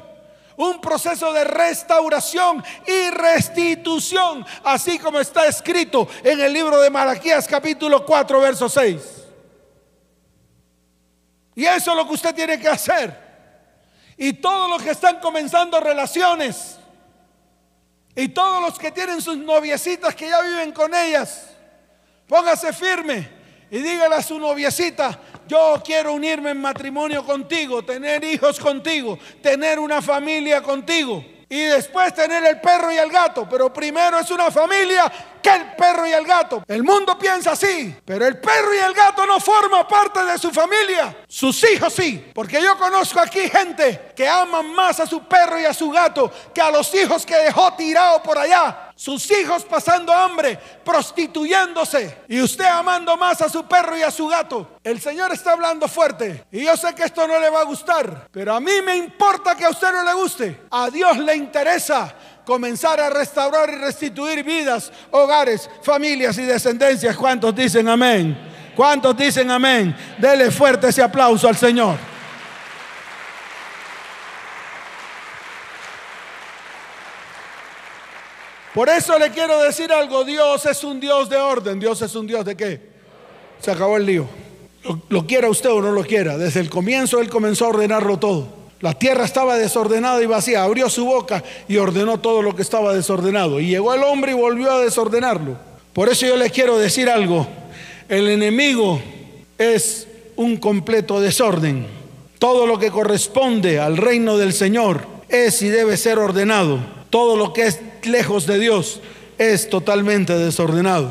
[0.57, 7.47] Un proceso de restauración y restitución, así como está escrito en el libro de Malaquías
[7.47, 9.24] capítulo 4, verso 6.
[11.55, 13.23] Y eso es lo que usted tiene que hacer.
[14.17, 16.77] Y todos los que están comenzando relaciones,
[18.15, 21.47] y todos los que tienen sus noviecitas que ya viven con ellas,
[22.27, 23.29] póngase firme
[23.69, 29.79] y dígale a su noviecita, yo quiero unirme en matrimonio contigo, tener hijos contigo, tener
[29.79, 33.47] una familia contigo y después tener el perro y el gato.
[33.49, 36.63] Pero primero es una familia que el perro y el gato.
[36.67, 40.51] El mundo piensa así, pero el perro y el gato no forman parte de su
[40.51, 41.15] familia.
[41.27, 45.65] Sus hijos sí, porque yo conozco aquí gente que aman más a su perro y
[45.65, 50.13] a su gato que a los hijos que dejó tirado por allá sus hijos pasando
[50.13, 54.79] hambre, prostituyéndose y usted amando más a su perro y a su gato.
[54.84, 58.27] El Señor está hablando fuerte y yo sé que esto no le va a gustar,
[58.31, 60.62] pero a mí me importa que a usted no le guste.
[60.71, 67.17] A Dios le interesa comenzar a restaurar y restituir vidas, hogares, familias y descendencias.
[67.17, 68.38] ¿Cuántos dicen amén?
[68.75, 69.95] ¿Cuántos dicen amén?
[70.17, 72.14] Dele fuerte ese aplauso al Señor.
[78.75, 82.27] Por eso le quiero decir algo, Dios es un Dios de orden, Dios es un
[82.27, 82.81] Dios de qué?
[83.61, 84.27] Se acabó el lío.
[85.07, 88.49] Lo, quiera usted o no lo quiera, desde el comienzo Él comenzó a ordenarlo todo.
[88.81, 92.93] La tierra estaba desordenada y vacía, abrió su boca y ordenó todo lo que estaba
[92.93, 93.61] desordenado.
[93.61, 95.57] Y llegó el hombre y volvió a desordenarlo.
[95.93, 97.47] Por eso yo le quiero decir algo,
[98.09, 98.99] el enemigo
[99.57, 101.88] es un completo desorden.
[102.39, 106.77] Todo lo que corresponde al reino del Señor es y debe ser ordenado.
[107.09, 109.01] Todo lo que es lejos de Dios
[109.37, 111.09] es totalmente desordenado.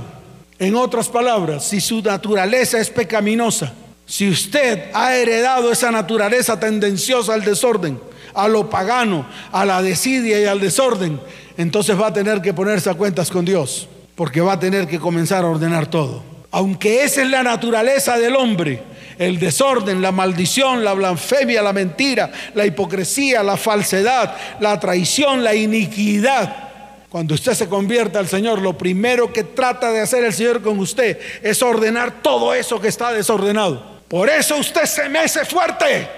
[0.59, 3.72] En otras palabras, si su naturaleza es pecaminosa,
[4.07, 7.98] si usted ha heredado esa naturaleza tendenciosa al desorden,
[8.35, 11.20] a lo pagano, a la desidia y al desorden,
[11.57, 14.98] entonces va a tener que ponerse a cuentas con Dios, porque va a tener que
[14.98, 16.22] comenzar a ordenar todo.
[16.50, 18.83] Aunque esa es la naturaleza del hombre,
[19.18, 25.54] el desorden, la maldición, la blasfemia, la mentira, la hipocresía, la falsedad, la traición, la
[25.54, 26.73] iniquidad,
[27.14, 30.81] cuando usted se convierta al Señor, lo primero que trata de hacer el Señor con
[30.81, 34.00] usted es ordenar todo eso que está desordenado.
[34.09, 36.09] Por eso usted se mece fuerte.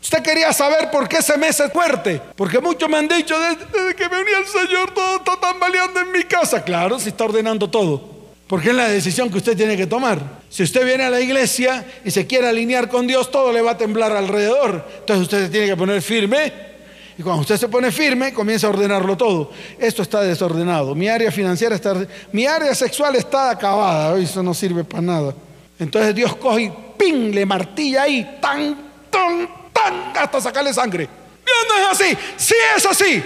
[0.00, 2.22] Usted quería saber por qué se mece fuerte.
[2.34, 6.22] Porque muchos me han dicho, desde, que venía el Señor, todo está tambaleando en mi
[6.22, 6.64] casa.
[6.64, 8.16] Claro, si está ordenando todo.
[8.46, 10.22] Porque es la decisión que usted tiene que tomar.
[10.48, 13.72] Si usted viene a la iglesia y se quiere alinear con Dios, todo le va
[13.72, 14.88] a temblar alrededor.
[15.00, 16.75] Entonces usted se tiene que poner firme
[17.18, 19.50] y cuando usted se pone firme, comienza a ordenarlo todo.
[19.78, 20.94] Esto está desordenado.
[20.94, 21.94] Mi área financiera está...
[22.32, 24.18] Mi área sexual está acabada.
[24.18, 25.34] Eso no sirve para nada.
[25.78, 27.32] Entonces Dios coge y ¡ping!
[27.32, 28.38] Le martilla ahí.
[28.40, 28.76] ¡Tan,
[29.10, 30.12] tan, tan!
[30.14, 31.08] Hasta sacarle sangre.
[31.44, 32.18] Dios no es así.
[32.36, 33.22] Sí es así.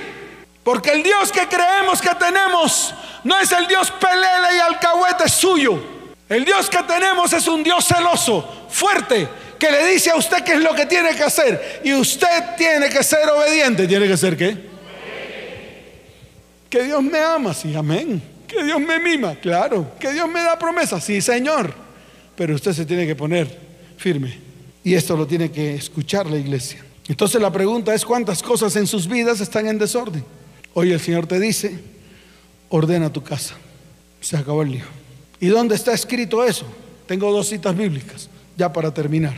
[0.62, 5.80] Porque el Dios que creemos que tenemos no es el Dios pelele y alcahuete suyo.
[6.28, 9.28] El Dios que tenemos es un Dios celoso, fuerte,
[9.60, 11.80] que le dice a usted qué es lo que tiene que hacer.
[11.84, 13.86] Y usted tiene que ser obediente.
[13.86, 14.56] ¿Tiene que ser qué?
[16.68, 18.20] Que Dios me ama, sí, amén.
[18.48, 19.92] Que Dios me mima, claro.
[20.00, 21.72] Que Dios me da promesas, sí, Señor.
[22.34, 23.46] Pero usted se tiene que poner
[23.96, 24.38] firme.
[24.82, 26.82] Y esto lo tiene que escuchar la iglesia.
[27.06, 30.24] Entonces la pregunta es cuántas cosas en sus vidas están en desorden.
[30.72, 31.78] Hoy el Señor te dice,
[32.70, 33.56] ordena tu casa.
[34.20, 34.84] Se acabó el lío.
[35.40, 36.66] ¿Y dónde está escrito eso?
[37.06, 38.28] Tengo dos citas bíblicas,
[38.60, 39.32] ya para terminar.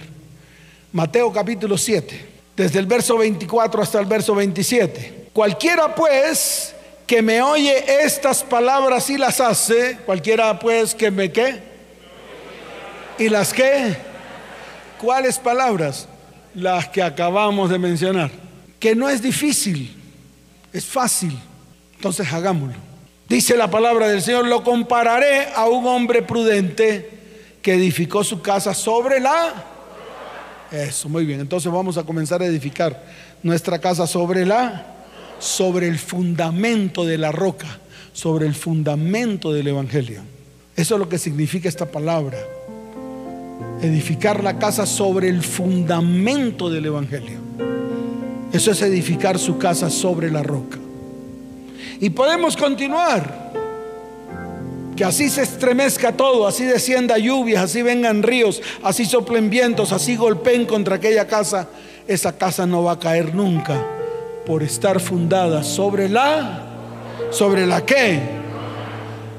[0.92, 5.28] Mateo capítulo 7, desde el verso 24 hasta el verso 27.
[5.32, 6.74] Cualquiera pues
[7.06, 11.60] que me oye estas palabras y las hace, cualquiera pues que me qué,
[13.16, 13.94] y las que,
[15.00, 16.08] ¿cuáles palabras?
[16.54, 18.32] Las que acabamos de mencionar.
[18.80, 19.96] Que no es difícil,
[20.72, 21.38] es fácil.
[21.94, 22.74] Entonces hagámoslo.
[23.28, 27.21] Dice la palabra del Señor, lo compararé a un hombre prudente
[27.62, 29.72] que edificó su casa sobre la
[30.72, 31.40] eso, muy bien.
[31.40, 33.04] Entonces vamos a comenzar a edificar
[33.42, 34.86] nuestra casa sobre la
[35.38, 37.66] sobre el fundamento de la roca,
[38.12, 40.22] sobre el fundamento del evangelio.
[40.76, 42.38] Eso es lo que significa esta palabra.
[43.82, 47.40] Edificar la casa sobre el fundamento del evangelio.
[48.52, 50.78] Eso es edificar su casa sobre la roca.
[52.00, 53.41] Y podemos continuar
[54.96, 60.16] que así se estremezca todo, así descienda lluvias, así vengan ríos, así soplen vientos, así
[60.16, 61.68] golpeen contra aquella casa,
[62.06, 63.86] esa casa no va a caer nunca
[64.46, 66.62] por estar fundada sobre la,
[67.30, 68.42] sobre la que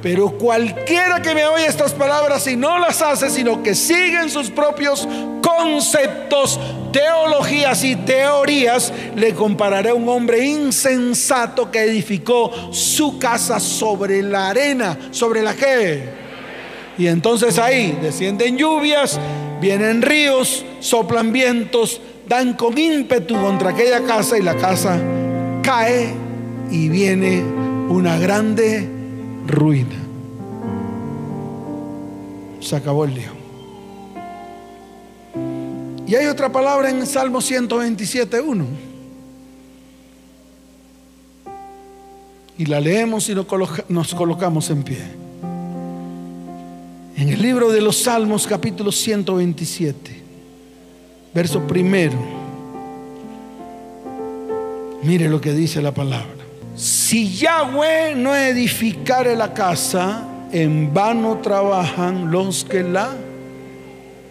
[0.03, 4.49] pero cualquiera que me oye estas palabras y no las hace, sino que siguen sus
[4.49, 5.07] propios
[5.41, 6.59] conceptos,
[6.93, 14.49] teologías y teorías, le compararé a un hombre insensato que edificó su casa sobre la
[14.49, 16.03] arena, sobre la que.
[16.97, 19.19] Y entonces ahí descienden lluvias,
[19.59, 25.01] vienen ríos, soplan vientos, dan con ímpetu contra aquella casa y la casa
[25.63, 26.13] cae
[26.69, 27.41] y viene
[27.89, 28.87] una grande
[29.47, 29.95] ruina.
[32.59, 33.32] Se acabó el lío.
[36.05, 38.65] Y hay otra palabra en Salmo 127.1.
[42.57, 43.35] Y la leemos y
[43.87, 44.99] nos colocamos en pie.
[47.15, 50.21] En el libro de los Salmos capítulo 127,
[51.33, 52.17] verso primero.
[55.03, 56.43] Mire lo que dice la palabra.
[56.75, 63.15] Si Yahweh no edificare la casa, en vano trabajan los que la...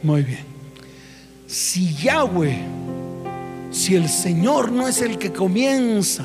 [0.02, 0.51] Muy bien.
[1.52, 2.56] Si Yahweh,
[3.70, 6.24] si el Señor no es el que comienza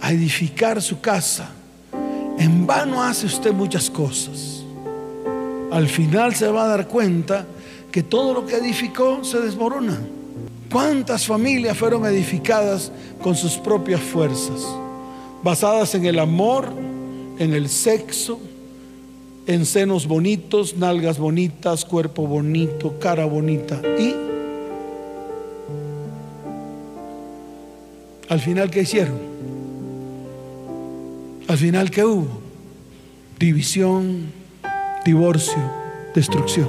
[0.00, 1.50] a edificar su casa,
[2.38, 4.64] en vano hace usted muchas cosas.
[5.70, 7.44] Al final se va a dar cuenta
[7.90, 10.00] que todo lo que edificó se desmorona.
[10.72, 12.90] ¿Cuántas familias fueron edificadas
[13.22, 14.66] con sus propias fuerzas?
[15.42, 16.72] Basadas en el amor,
[17.38, 18.40] en el sexo,
[19.46, 23.78] en senos bonitos, nalgas bonitas, cuerpo bonito, cara bonita.
[24.00, 24.31] Y
[28.32, 29.18] al final, ¿qué hicieron?
[31.48, 32.40] Al final, ¿qué hubo?
[33.38, 34.32] División,
[35.04, 35.62] divorcio,
[36.14, 36.66] destrucción.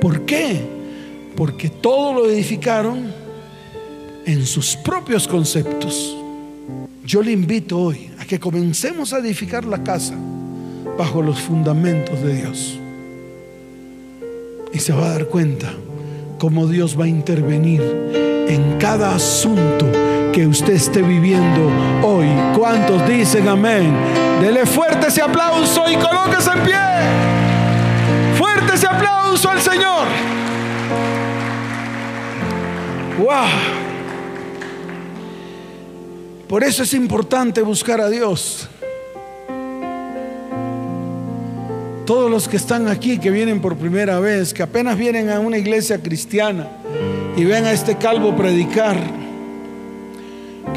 [0.00, 0.62] ¿Por qué?
[1.36, 3.12] Porque todo lo edificaron
[4.24, 6.16] en sus propios conceptos.
[7.04, 10.14] Yo le invito hoy a que comencemos a edificar la casa
[10.96, 12.78] bajo los fundamentos de Dios.
[14.72, 15.74] Y se va a dar cuenta
[16.38, 17.80] cómo Dios va a intervenir
[18.48, 19.86] en cada asunto
[20.32, 21.70] que usted esté viviendo
[22.02, 22.26] hoy.
[22.56, 23.92] ¿Cuántos dicen amén?
[24.40, 26.76] Dele fuerte ese aplauso y colóquese en pie.
[28.36, 30.06] Fuerte ese aplauso al Señor.
[33.18, 33.46] Wow.
[36.48, 38.68] Por eso es importante buscar a Dios.
[42.06, 45.58] Todos los que están aquí, que vienen por primera vez, que apenas vienen a una
[45.58, 46.68] iglesia cristiana
[47.36, 48.96] y ven a este calvo predicar,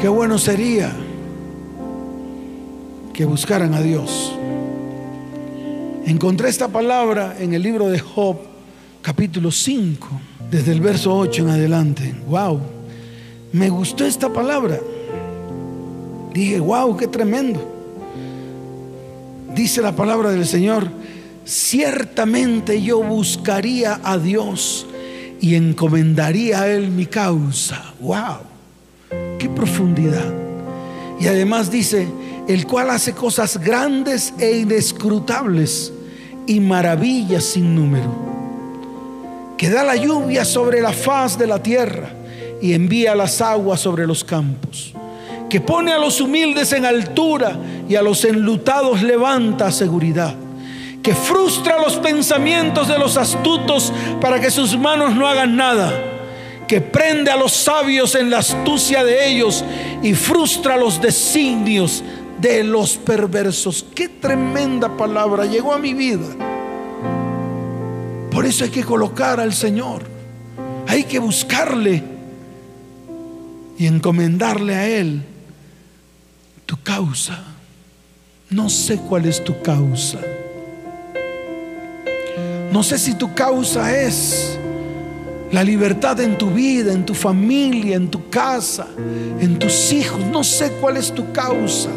[0.00, 0.92] qué bueno sería
[3.12, 4.32] que buscaran a Dios.
[6.04, 8.36] Encontré esta palabra en el libro de Job,
[9.00, 10.08] capítulo 5
[10.50, 12.14] desde el verso 8 en adelante.
[12.26, 12.60] Wow,
[13.52, 14.80] me gustó esta palabra.
[16.34, 17.60] Dije, wow, qué tremendo.
[19.54, 20.90] Dice la palabra del Señor,
[21.44, 24.86] ciertamente yo buscaría a Dios
[25.40, 27.94] y encomendaría a Él mi causa.
[28.00, 28.38] Wow,
[29.38, 30.32] qué profundidad.
[31.18, 32.08] Y además dice,
[32.48, 35.92] el cual hace cosas grandes e inescrutables
[36.46, 38.30] y maravillas sin número
[39.60, 42.08] que da la lluvia sobre la faz de la tierra
[42.62, 44.94] y envía las aguas sobre los campos,
[45.50, 50.34] que pone a los humildes en altura y a los enlutados levanta seguridad,
[51.02, 55.92] que frustra los pensamientos de los astutos para que sus manos no hagan nada,
[56.68, 59.64] que prende a los sabios en la astucia de ellos
[60.02, 62.04] y frustra los designios
[62.40, 63.86] de los perversos.
[63.94, 66.26] Qué tremenda palabra llegó a mi vida.
[68.30, 70.02] Por eso hay que colocar al Señor.
[70.86, 72.02] Hay que buscarle
[73.78, 75.22] y encomendarle a Él
[76.66, 77.42] tu causa.
[78.50, 80.20] No sé cuál es tu causa.
[82.72, 84.58] No sé si tu causa es
[85.50, 88.86] la libertad en tu vida, en tu familia, en tu casa,
[89.40, 90.20] en tus hijos.
[90.26, 91.90] No sé cuál es tu causa.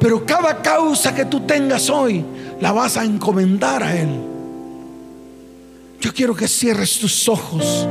[0.00, 2.24] Pero cada causa que tú tengas hoy
[2.60, 4.08] la vas a encomendar a Él.
[6.00, 7.86] Yo quiero que cierres tus ojos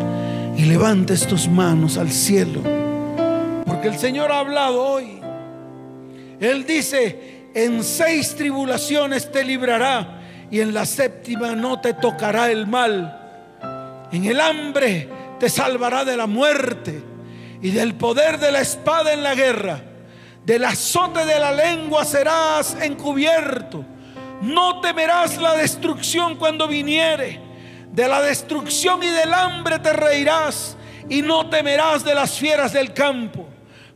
[0.58, 2.62] y levantes tus manos al cielo.
[3.66, 5.20] Porque el Señor ha hablado hoy.
[6.40, 12.68] Él dice, en seis tribulaciones te librará y en la séptima no te tocará el
[12.68, 14.08] mal.
[14.12, 17.04] En el hambre te salvará de la muerte
[17.62, 19.82] y del poder de la espada en la guerra.
[20.46, 23.84] Del azote de la lengua serás encubierto.
[24.42, 27.46] No temerás la destrucción cuando viniere
[27.96, 30.76] de la destrucción y del hambre te reirás
[31.08, 33.48] y no temerás de las fieras del campo.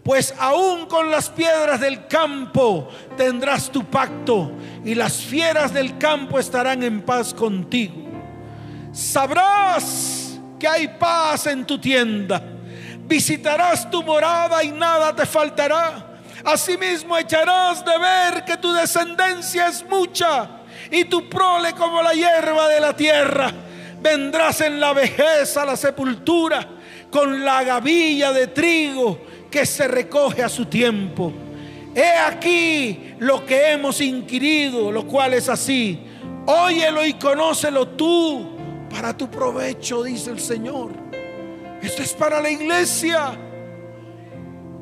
[0.10, 4.51] Pues aún con las piedras del campo tendrás tu pacto
[4.84, 8.10] y las fieras del campo estarán en paz contigo.
[8.91, 12.41] Sabrás que hay paz en tu tienda.
[13.01, 16.18] Visitarás tu morada y nada te faltará.
[16.43, 20.49] Asimismo echarás de ver que tu descendencia es mucha
[20.89, 23.53] y tu prole como la hierba de la tierra
[24.01, 26.68] vendrás en la vejez a la sepultura
[27.12, 31.34] con la gavilla de trigo que se recoge a su tiempo.
[31.95, 36.00] He aquí lo que hemos inquirido, lo cual es así.
[36.45, 38.47] Óyelo y conócelo tú
[38.89, 40.91] para tu provecho, dice el Señor.
[41.82, 43.38] Esto es para la iglesia.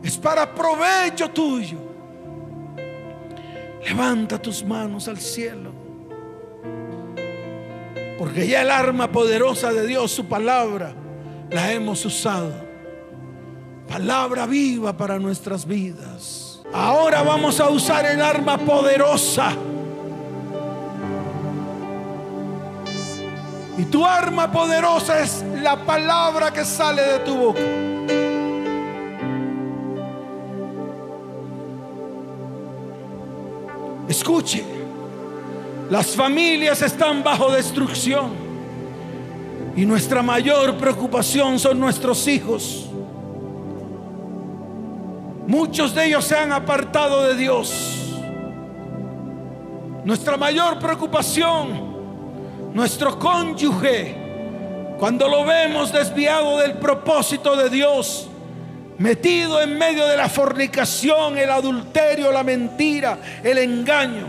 [0.03, 1.77] Es para provecho tuyo.
[3.85, 5.71] Levanta tus manos al cielo.
[8.17, 10.93] Porque ya el arma poderosa de Dios, su palabra,
[11.51, 12.66] la hemos usado.
[13.87, 16.61] Palabra viva para nuestras vidas.
[16.73, 19.53] Ahora vamos a usar el arma poderosa.
[23.77, 27.61] Y tu arma poderosa es la palabra que sale de tu boca.
[34.09, 34.63] Escuche,
[35.89, 38.31] las familias están bajo destrucción
[39.75, 42.86] y nuestra mayor preocupación son nuestros hijos.
[45.47, 48.13] Muchos de ellos se han apartado de Dios.
[50.03, 54.15] Nuestra mayor preocupación, nuestro cónyuge,
[54.99, 58.27] cuando lo vemos desviado del propósito de Dios,
[58.97, 64.27] metido en medio de la fornicación, el adulterio, la mentira, el engaño.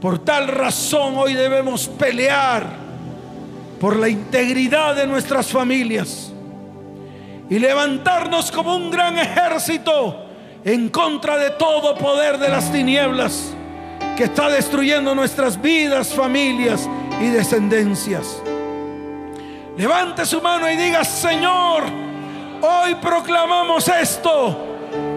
[0.00, 2.64] Por tal razón hoy debemos pelear
[3.80, 6.27] por la integridad de nuestras familias
[7.50, 10.26] y levantarnos como un gran ejército
[10.64, 13.54] en contra de todo poder de las tinieblas
[14.16, 16.88] que está destruyendo nuestras vidas, familias
[17.20, 18.42] y descendencias.
[19.76, 21.84] Levante su mano y diga, Señor,
[22.60, 24.66] hoy proclamamos esto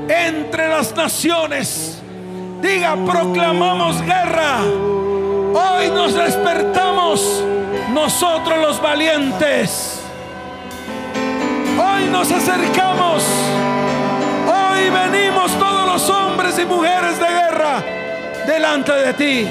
[0.07, 1.99] entre las naciones.
[2.61, 4.59] Diga, proclamamos guerra.
[4.61, 7.43] Hoy nos despertamos
[7.91, 10.00] nosotros los valientes.
[12.01, 13.23] Hoy nos acercamos.
[14.47, 17.83] Hoy venimos todos los hombres y mujeres de guerra
[18.47, 19.47] delante de ti.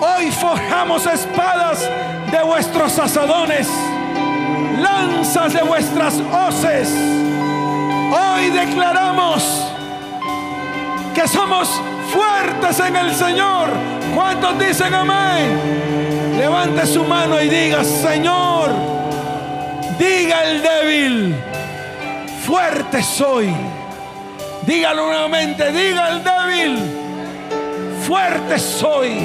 [0.00, 1.90] Hoy forjamos espadas
[2.30, 3.68] de vuestros asadones,
[4.78, 6.88] lanzas de vuestras hoces.
[8.12, 9.72] Hoy declaramos
[11.14, 11.68] que somos
[12.12, 13.70] fuertes en el Señor.
[14.14, 16.36] ¿Cuántos dicen amén?
[16.38, 18.70] Levante su mano y diga, Señor,
[19.98, 21.34] diga el débil,
[22.46, 23.52] fuerte soy.
[24.66, 26.78] Dígalo nuevamente, diga el débil,
[28.06, 29.18] fuerte soy.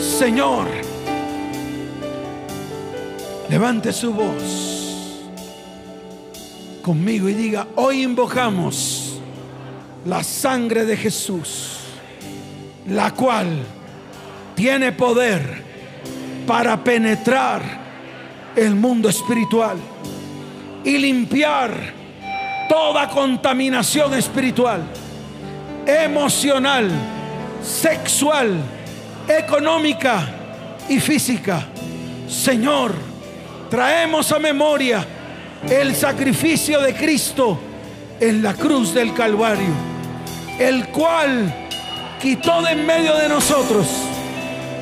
[0.00, 0.66] Señor,
[3.48, 5.20] levante su voz
[6.82, 9.20] conmigo y diga, hoy invocamos
[10.04, 11.78] la sangre de Jesús,
[12.88, 13.48] la cual
[14.56, 15.62] tiene poder
[16.46, 17.62] para penetrar
[18.56, 19.78] el mundo espiritual
[20.84, 21.72] y limpiar
[22.68, 24.82] toda contaminación espiritual,
[25.86, 26.90] emocional,
[27.62, 28.56] sexual,
[29.28, 30.26] económica
[30.88, 31.66] y física.
[32.28, 32.94] Señor,
[33.70, 35.06] traemos a memoria
[35.68, 37.58] el sacrificio de Cristo
[38.18, 39.74] en la cruz del Calvario,
[40.58, 41.52] el cual
[42.20, 43.86] quitó de en medio de nosotros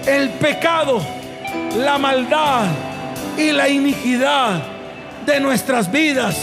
[0.07, 1.03] el pecado,
[1.76, 2.66] la maldad
[3.36, 4.80] y la iniquidad
[5.27, 6.37] de nuestras vidas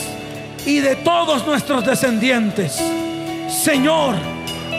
[0.65, 2.81] y de todos nuestros descendientes.
[3.49, 4.15] Señor,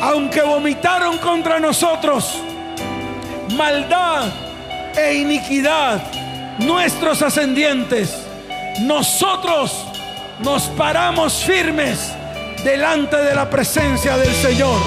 [0.02, 2.40] aunque vomitaron contra nosotros,
[3.56, 4.26] maldad
[4.96, 6.00] e iniquidad
[6.58, 8.26] nuestros ascendientes,
[8.80, 9.84] nosotros
[10.40, 12.12] nos paramos firmes
[12.64, 14.78] delante de la presencia del Señor.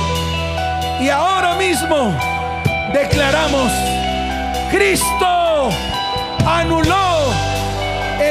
[1.01, 2.15] Y ahora mismo
[2.93, 3.71] declaramos,
[4.71, 5.69] Cristo
[6.45, 7.10] anuló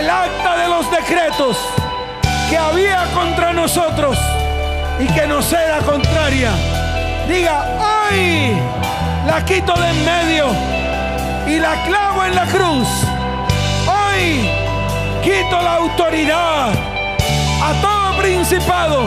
[0.00, 1.58] el acta de los decretos
[2.48, 4.16] que había contra nosotros
[4.98, 6.52] y que nos era contraria.
[7.28, 8.56] Diga, hoy
[9.26, 10.46] la quito de en medio
[11.46, 12.88] y la clavo en la cruz.
[13.86, 14.48] Hoy
[15.22, 16.70] quito la autoridad
[17.62, 19.02] a todo principado,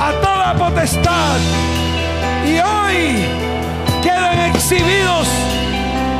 [0.00, 1.36] a toda potestad.
[2.46, 3.26] Y hoy
[4.02, 5.28] quedan exhibidos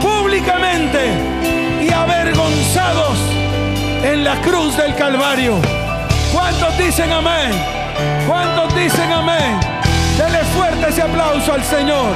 [0.02, 1.10] públicamente
[1.80, 3.27] y avergonzados
[4.02, 5.60] en la cruz del Calvario.
[6.32, 7.52] ¿Cuántos dicen amén?
[8.26, 9.58] ¿Cuántos dicen amén?
[10.16, 12.14] Dele fuerte ese aplauso al Señor.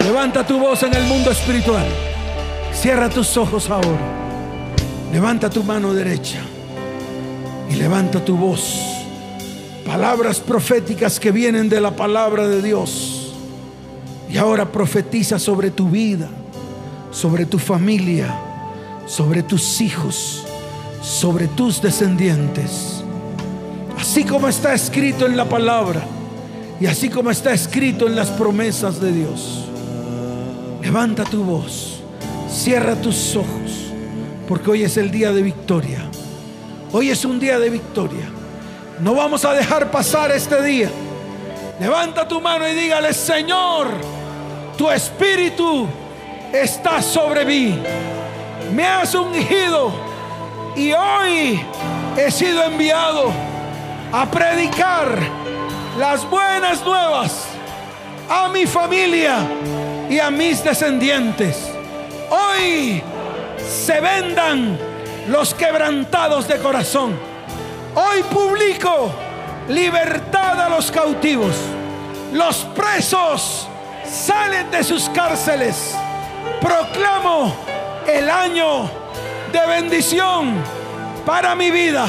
[0.00, 1.86] Levanta tu voz en el mundo espiritual.
[2.72, 3.98] Cierra tus ojos ahora.
[5.12, 6.40] Levanta tu mano derecha
[7.70, 8.88] y levanta tu voz
[9.88, 13.17] Palabras proféticas que vienen de la palabra de Dios.
[14.30, 16.28] Y ahora profetiza sobre tu vida,
[17.10, 18.34] sobre tu familia,
[19.06, 20.44] sobre tus hijos,
[21.02, 23.02] sobre tus descendientes.
[23.98, 26.02] Así como está escrito en la palabra
[26.80, 29.64] y así como está escrito en las promesas de Dios.
[30.82, 32.00] Levanta tu voz,
[32.48, 33.92] cierra tus ojos,
[34.46, 36.08] porque hoy es el día de victoria.
[36.92, 38.30] Hoy es un día de victoria.
[39.00, 40.90] No vamos a dejar pasar este día.
[41.80, 43.88] Levanta tu mano y dígale, Señor,
[44.78, 45.88] tu espíritu
[46.52, 47.76] está sobre mí.
[48.72, 49.92] Me has ungido
[50.76, 51.60] y hoy
[52.16, 53.32] he sido enviado
[54.12, 55.18] a predicar
[55.98, 57.46] las buenas nuevas
[58.30, 59.38] a mi familia
[60.08, 61.70] y a mis descendientes.
[62.30, 63.02] Hoy
[63.58, 64.78] se vendan
[65.26, 67.18] los quebrantados de corazón.
[67.96, 69.10] Hoy publico
[69.68, 71.56] libertad a los cautivos.
[72.32, 73.67] Los presos
[74.10, 75.96] salen de sus cárceles.
[76.60, 77.54] Proclamo
[78.06, 78.90] el año
[79.52, 80.54] de bendición
[81.24, 82.06] para mi vida,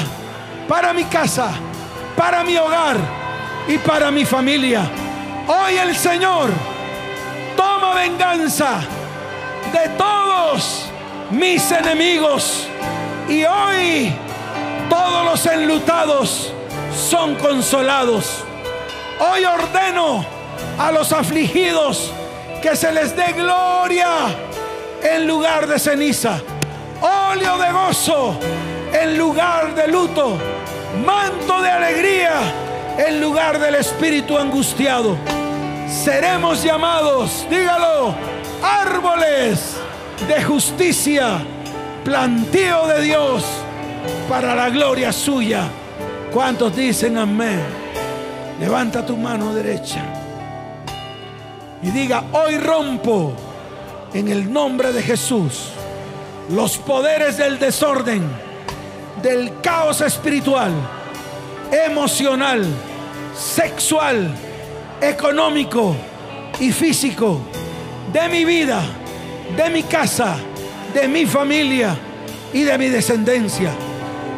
[0.68, 1.50] para mi casa,
[2.16, 2.96] para mi hogar
[3.68, 4.82] y para mi familia.
[5.46, 6.50] Hoy el Señor
[7.56, 8.80] toma venganza
[9.72, 10.86] de todos
[11.30, 12.66] mis enemigos
[13.28, 14.12] y hoy
[14.88, 16.52] todos los enlutados
[16.92, 18.44] son consolados.
[19.20, 20.39] Hoy ordeno
[20.78, 22.12] a los afligidos
[22.62, 24.08] que se les dé gloria
[25.02, 26.40] en lugar de ceniza,
[27.00, 28.38] óleo de gozo
[28.92, 30.38] en lugar de luto,
[31.04, 32.40] manto de alegría
[32.98, 35.16] en lugar del espíritu angustiado.
[35.88, 38.14] Seremos llamados, dígalo,
[38.62, 39.76] árboles
[40.28, 41.38] de justicia
[42.04, 43.44] plantío de Dios
[44.28, 45.64] para la gloria suya.
[46.32, 47.60] ¿Cuántos dicen amén?
[48.60, 50.19] Levanta tu mano derecha
[51.82, 53.32] y diga, hoy rompo
[54.12, 55.70] en el nombre de Jesús
[56.50, 58.22] los poderes del desorden,
[59.22, 60.72] del caos espiritual,
[61.86, 62.64] emocional,
[63.36, 64.28] sexual,
[65.00, 65.94] económico
[66.58, 67.40] y físico
[68.12, 68.82] de mi vida,
[69.56, 70.36] de mi casa
[70.94, 71.96] de mi familia
[72.52, 73.72] y de mi descendencia.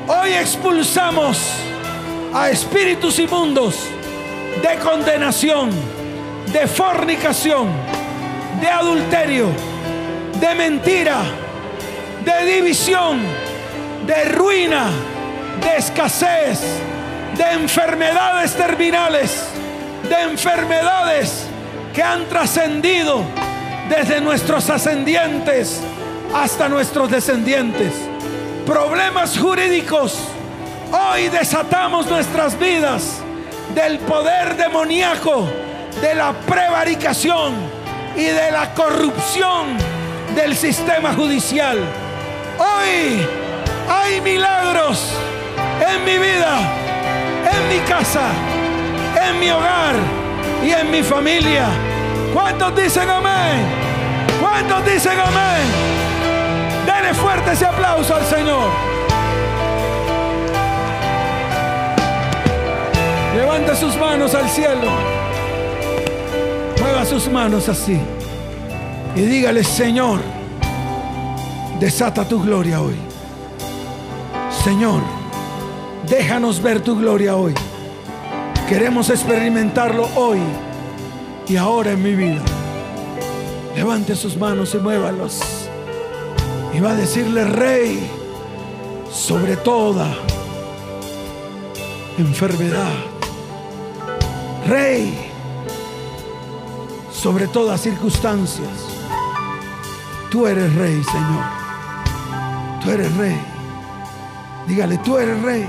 [0.07, 1.38] Hoy expulsamos
[2.34, 3.86] a espíritus inmundos
[4.62, 5.70] de condenación,
[6.47, 7.68] de fornicación,
[8.61, 9.49] de adulterio,
[10.40, 11.22] de mentira,
[12.24, 13.20] de división,
[14.07, 14.90] de ruina,
[15.61, 16.61] de escasez,
[17.36, 19.49] de enfermedades terminales,
[20.09, 21.47] de enfermedades
[21.95, 23.22] que han trascendido
[23.88, 25.80] desde nuestros ascendientes
[26.34, 27.93] hasta nuestros descendientes.
[28.66, 30.18] Problemas jurídicos.
[30.93, 33.20] Hoy desatamos nuestras vidas
[33.74, 35.49] del poder demoníaco,
[36.01, 37.55] de la prevaricación
[38.16, 39.76] y de la corrupción
[40.34, 41.78] del sistema judicial.
[42.59, 43.26] Hoy
[43.88, 45.14] hay milagros
[45.80, 46.61] en mi vida,
[47.53, 48.28] en mi casa,
[49.28, 49.95] en mi hogar
[50.64, 51.66] y en mi familia.
[52.32, 53.66] ¿Cuántos dicen amén?
[54.40, 55.93] ¿Cuántos dicen amén?
[56.86, 58.70] Dale fuerte ese aplauso al Señor.
[63.36, 65.21] Levanta sus manos al cielo.
[67.05, 67.98] Sus manos así.
[69.14, 70.20] Y dígale, Señor,
[71.78, 72.94] desata tu gloria hoy.
[74.64, 75.03] Señor,
[76.09, 77.53] déjanos ver tu gloria hoy.
[78.66, 80.38] Queremos experimentarlo hoy
[81.46, 82.40] y ahora en mi vida.
[83.76, 85.40] Levante sus manos y muévalos.
[86.72, 88.09] Y va a decirle, rey,
[89.12, 90.07] sobre toda
[92.16, 92.94] enfermedad.
[94.66, 95.31] Rey,
[97.22, 98.68] sobre todas circunstancias.
[100.28, 101.44] Tú eres rey, Señor.
[102.82, 103.40] Tú eres rey.
[104.66, 105.68] Dígale, tú eres rey.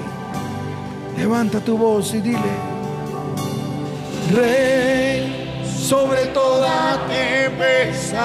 [1.16, 2.40] Levanta tu voz y dile,
[4.34, 8.18] rey sobre toda tempestad.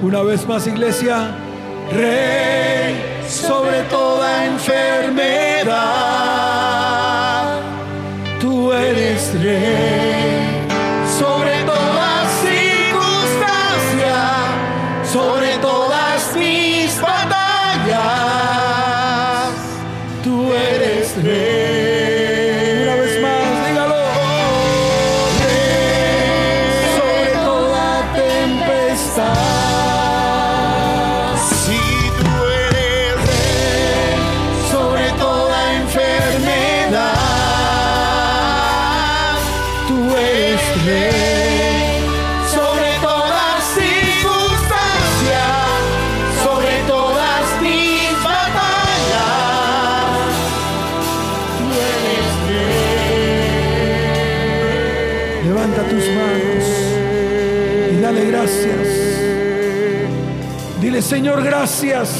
[0.00, 1.36] Una vez más, iglesia.
[1.92, 5.66] Rey sobre toda enfermedad.
[8.40, 10.15] Tú eres rey
[61.06, 62.10] Señor, gracias.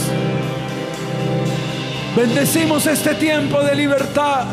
[2.17, 4.45] Bendecimos este tiempo de libertad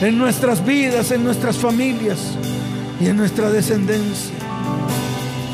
[0.00, 2.18] en nuestras vidas, en nuestras familias
[3.00, 4.32] y en nuestra descendencia.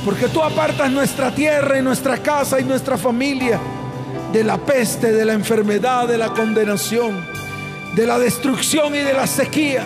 [0.05, 3.59] Porque tú apartas nuestra tierra y nuestra casa y nuestra familia
[4.35, 7.25] de la peste, de la enfermedad, de la condenación,
[7.95, 9.83] de la destrucción y de la sequía.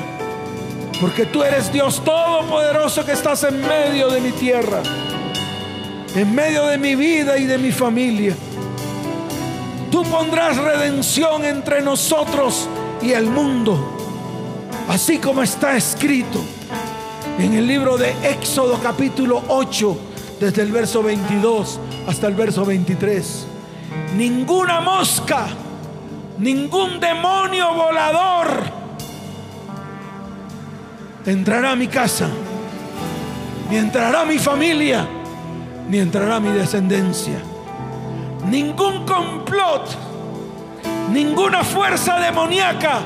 [1.00, 4.82] Porque tú eres Dios todopoderoso que estás en medio de mi tierra,
[6.16, 8.34] en medio de mi vida y de mi familia.
[9.90, 12.68] Tú pondrás redención entre nosotros
[13.02, 13.78] y el mundo,
[14.88, 16.42] así como está escrito
[17.38, 19.98] en el libro de Éxodo capítulo 8,
[20.40, 23.46] desde el verso 22 hasta el verso 23.
[24.16, 25.48] Ninguna mosca,
[26.38, 28.48] ningún demonio volador
[31.26, 32.30] entrará a mi casa,
[33.68, 35.06] ni entrará a mi familia,
[35.88, 37.38] ni entrará mi descendencia.
[38.44, 39.88] Ningún complot,
[41.10, 43.00] ninguna fuerza demoníaca,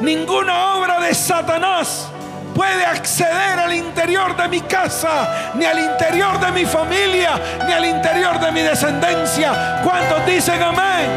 [0.00, 2.08] ninguna obra de Satanás
[2.54, 7.84] puede acceder al interior de mi casa, ni al interior de mi familia, ni al
[7.84, 9.80] interior de mi descendencia.
[9.84, 11.08] ¿Cuántos dicen amén?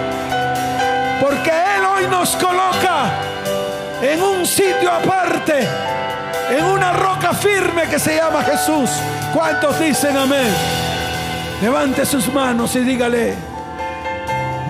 [1.20, 3.10] Porque Él hoy nos coloca
[4.02, 5.68] en un sitio aparte,
[6.52, 8.90] en una roca firme que se llama Jesús.
[9.34, 10.83] ¿Cuántos dicen amén?
[11.64, 13.36] Levante sus manos y dígale,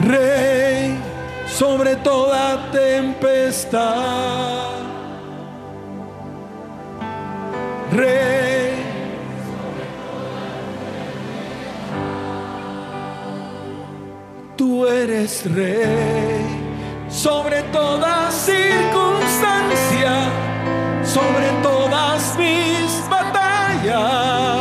[0.02, 0.96] Rey
[1.48, 4.70] sobre toda tempestad
[7.92, 8.74] Rey.
[14.56, 16.46] Tú eres rey
[17.10, 20.30] sobre toda circunstancia,
[21.04, 24.53] sobre todas mis batallas.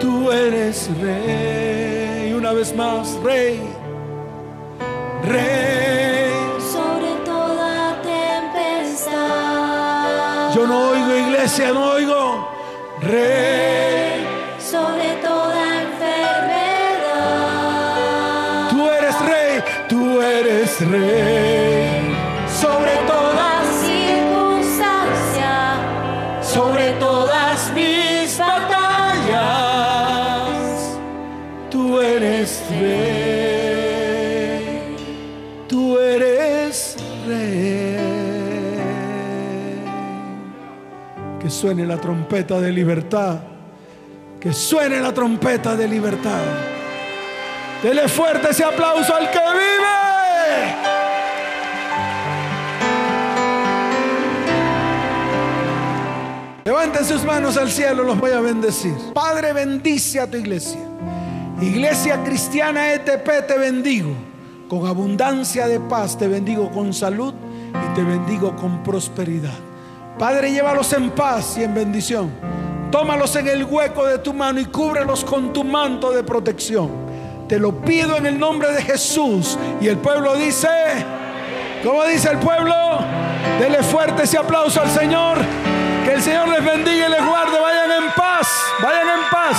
[0.00, 3.60] Tú eres rey, una vez más, rey,
[5.24, 5.70] rey.
[10.54, 12.48] Yo no oigo iglesia, no oigo.
[13.00, 14.26] Rey.
[14.58, 17.10] Sobre toda enfermedad.
[18.70, 21.19] Tú eres rey, tú eres rey.
[41.60, 43.38] Suene la trompeta de libertad.
[44.40, 46.40] Que suene la trompeta de libertad.
[47.82, 50.00] Dele fuerte ese aplauso al que vive.
[56.64, 58.94] Levanten sus manos al cielo, los voy a bendecir.
[59.12, 60.80] Padre, bendice a tu iglesia.
[61.60, 64.14] Iglesia cristiana ETP, te bendigo.
[64.66, 67.34] Con abundancia de paz, te bendigo con salud
[67.74, 69.69] y te bendigo con prosperidad.
[70.20, 72.30] Padre, llévalos en paz y en bendición.
[72.90, 76.90] Tómalos en el hueco de tu mano y cúbrelos con tu manto de protección.
[77.48, 79.58] Te lo pido en el nombre de Jesús.
[79.80, 80.68] Y el pueblo dice,
[81.82, 82.74] ¿cómo dice el pueblo?
[83.58, 85.38] Dele fuerte ese aplauso al Señor.
[86.04, 87.58] Que el Señor les bendiga y les guarde.
[87.58, 88.46] Vayan en paz.
[88.82, 89.56] Vayan en paz.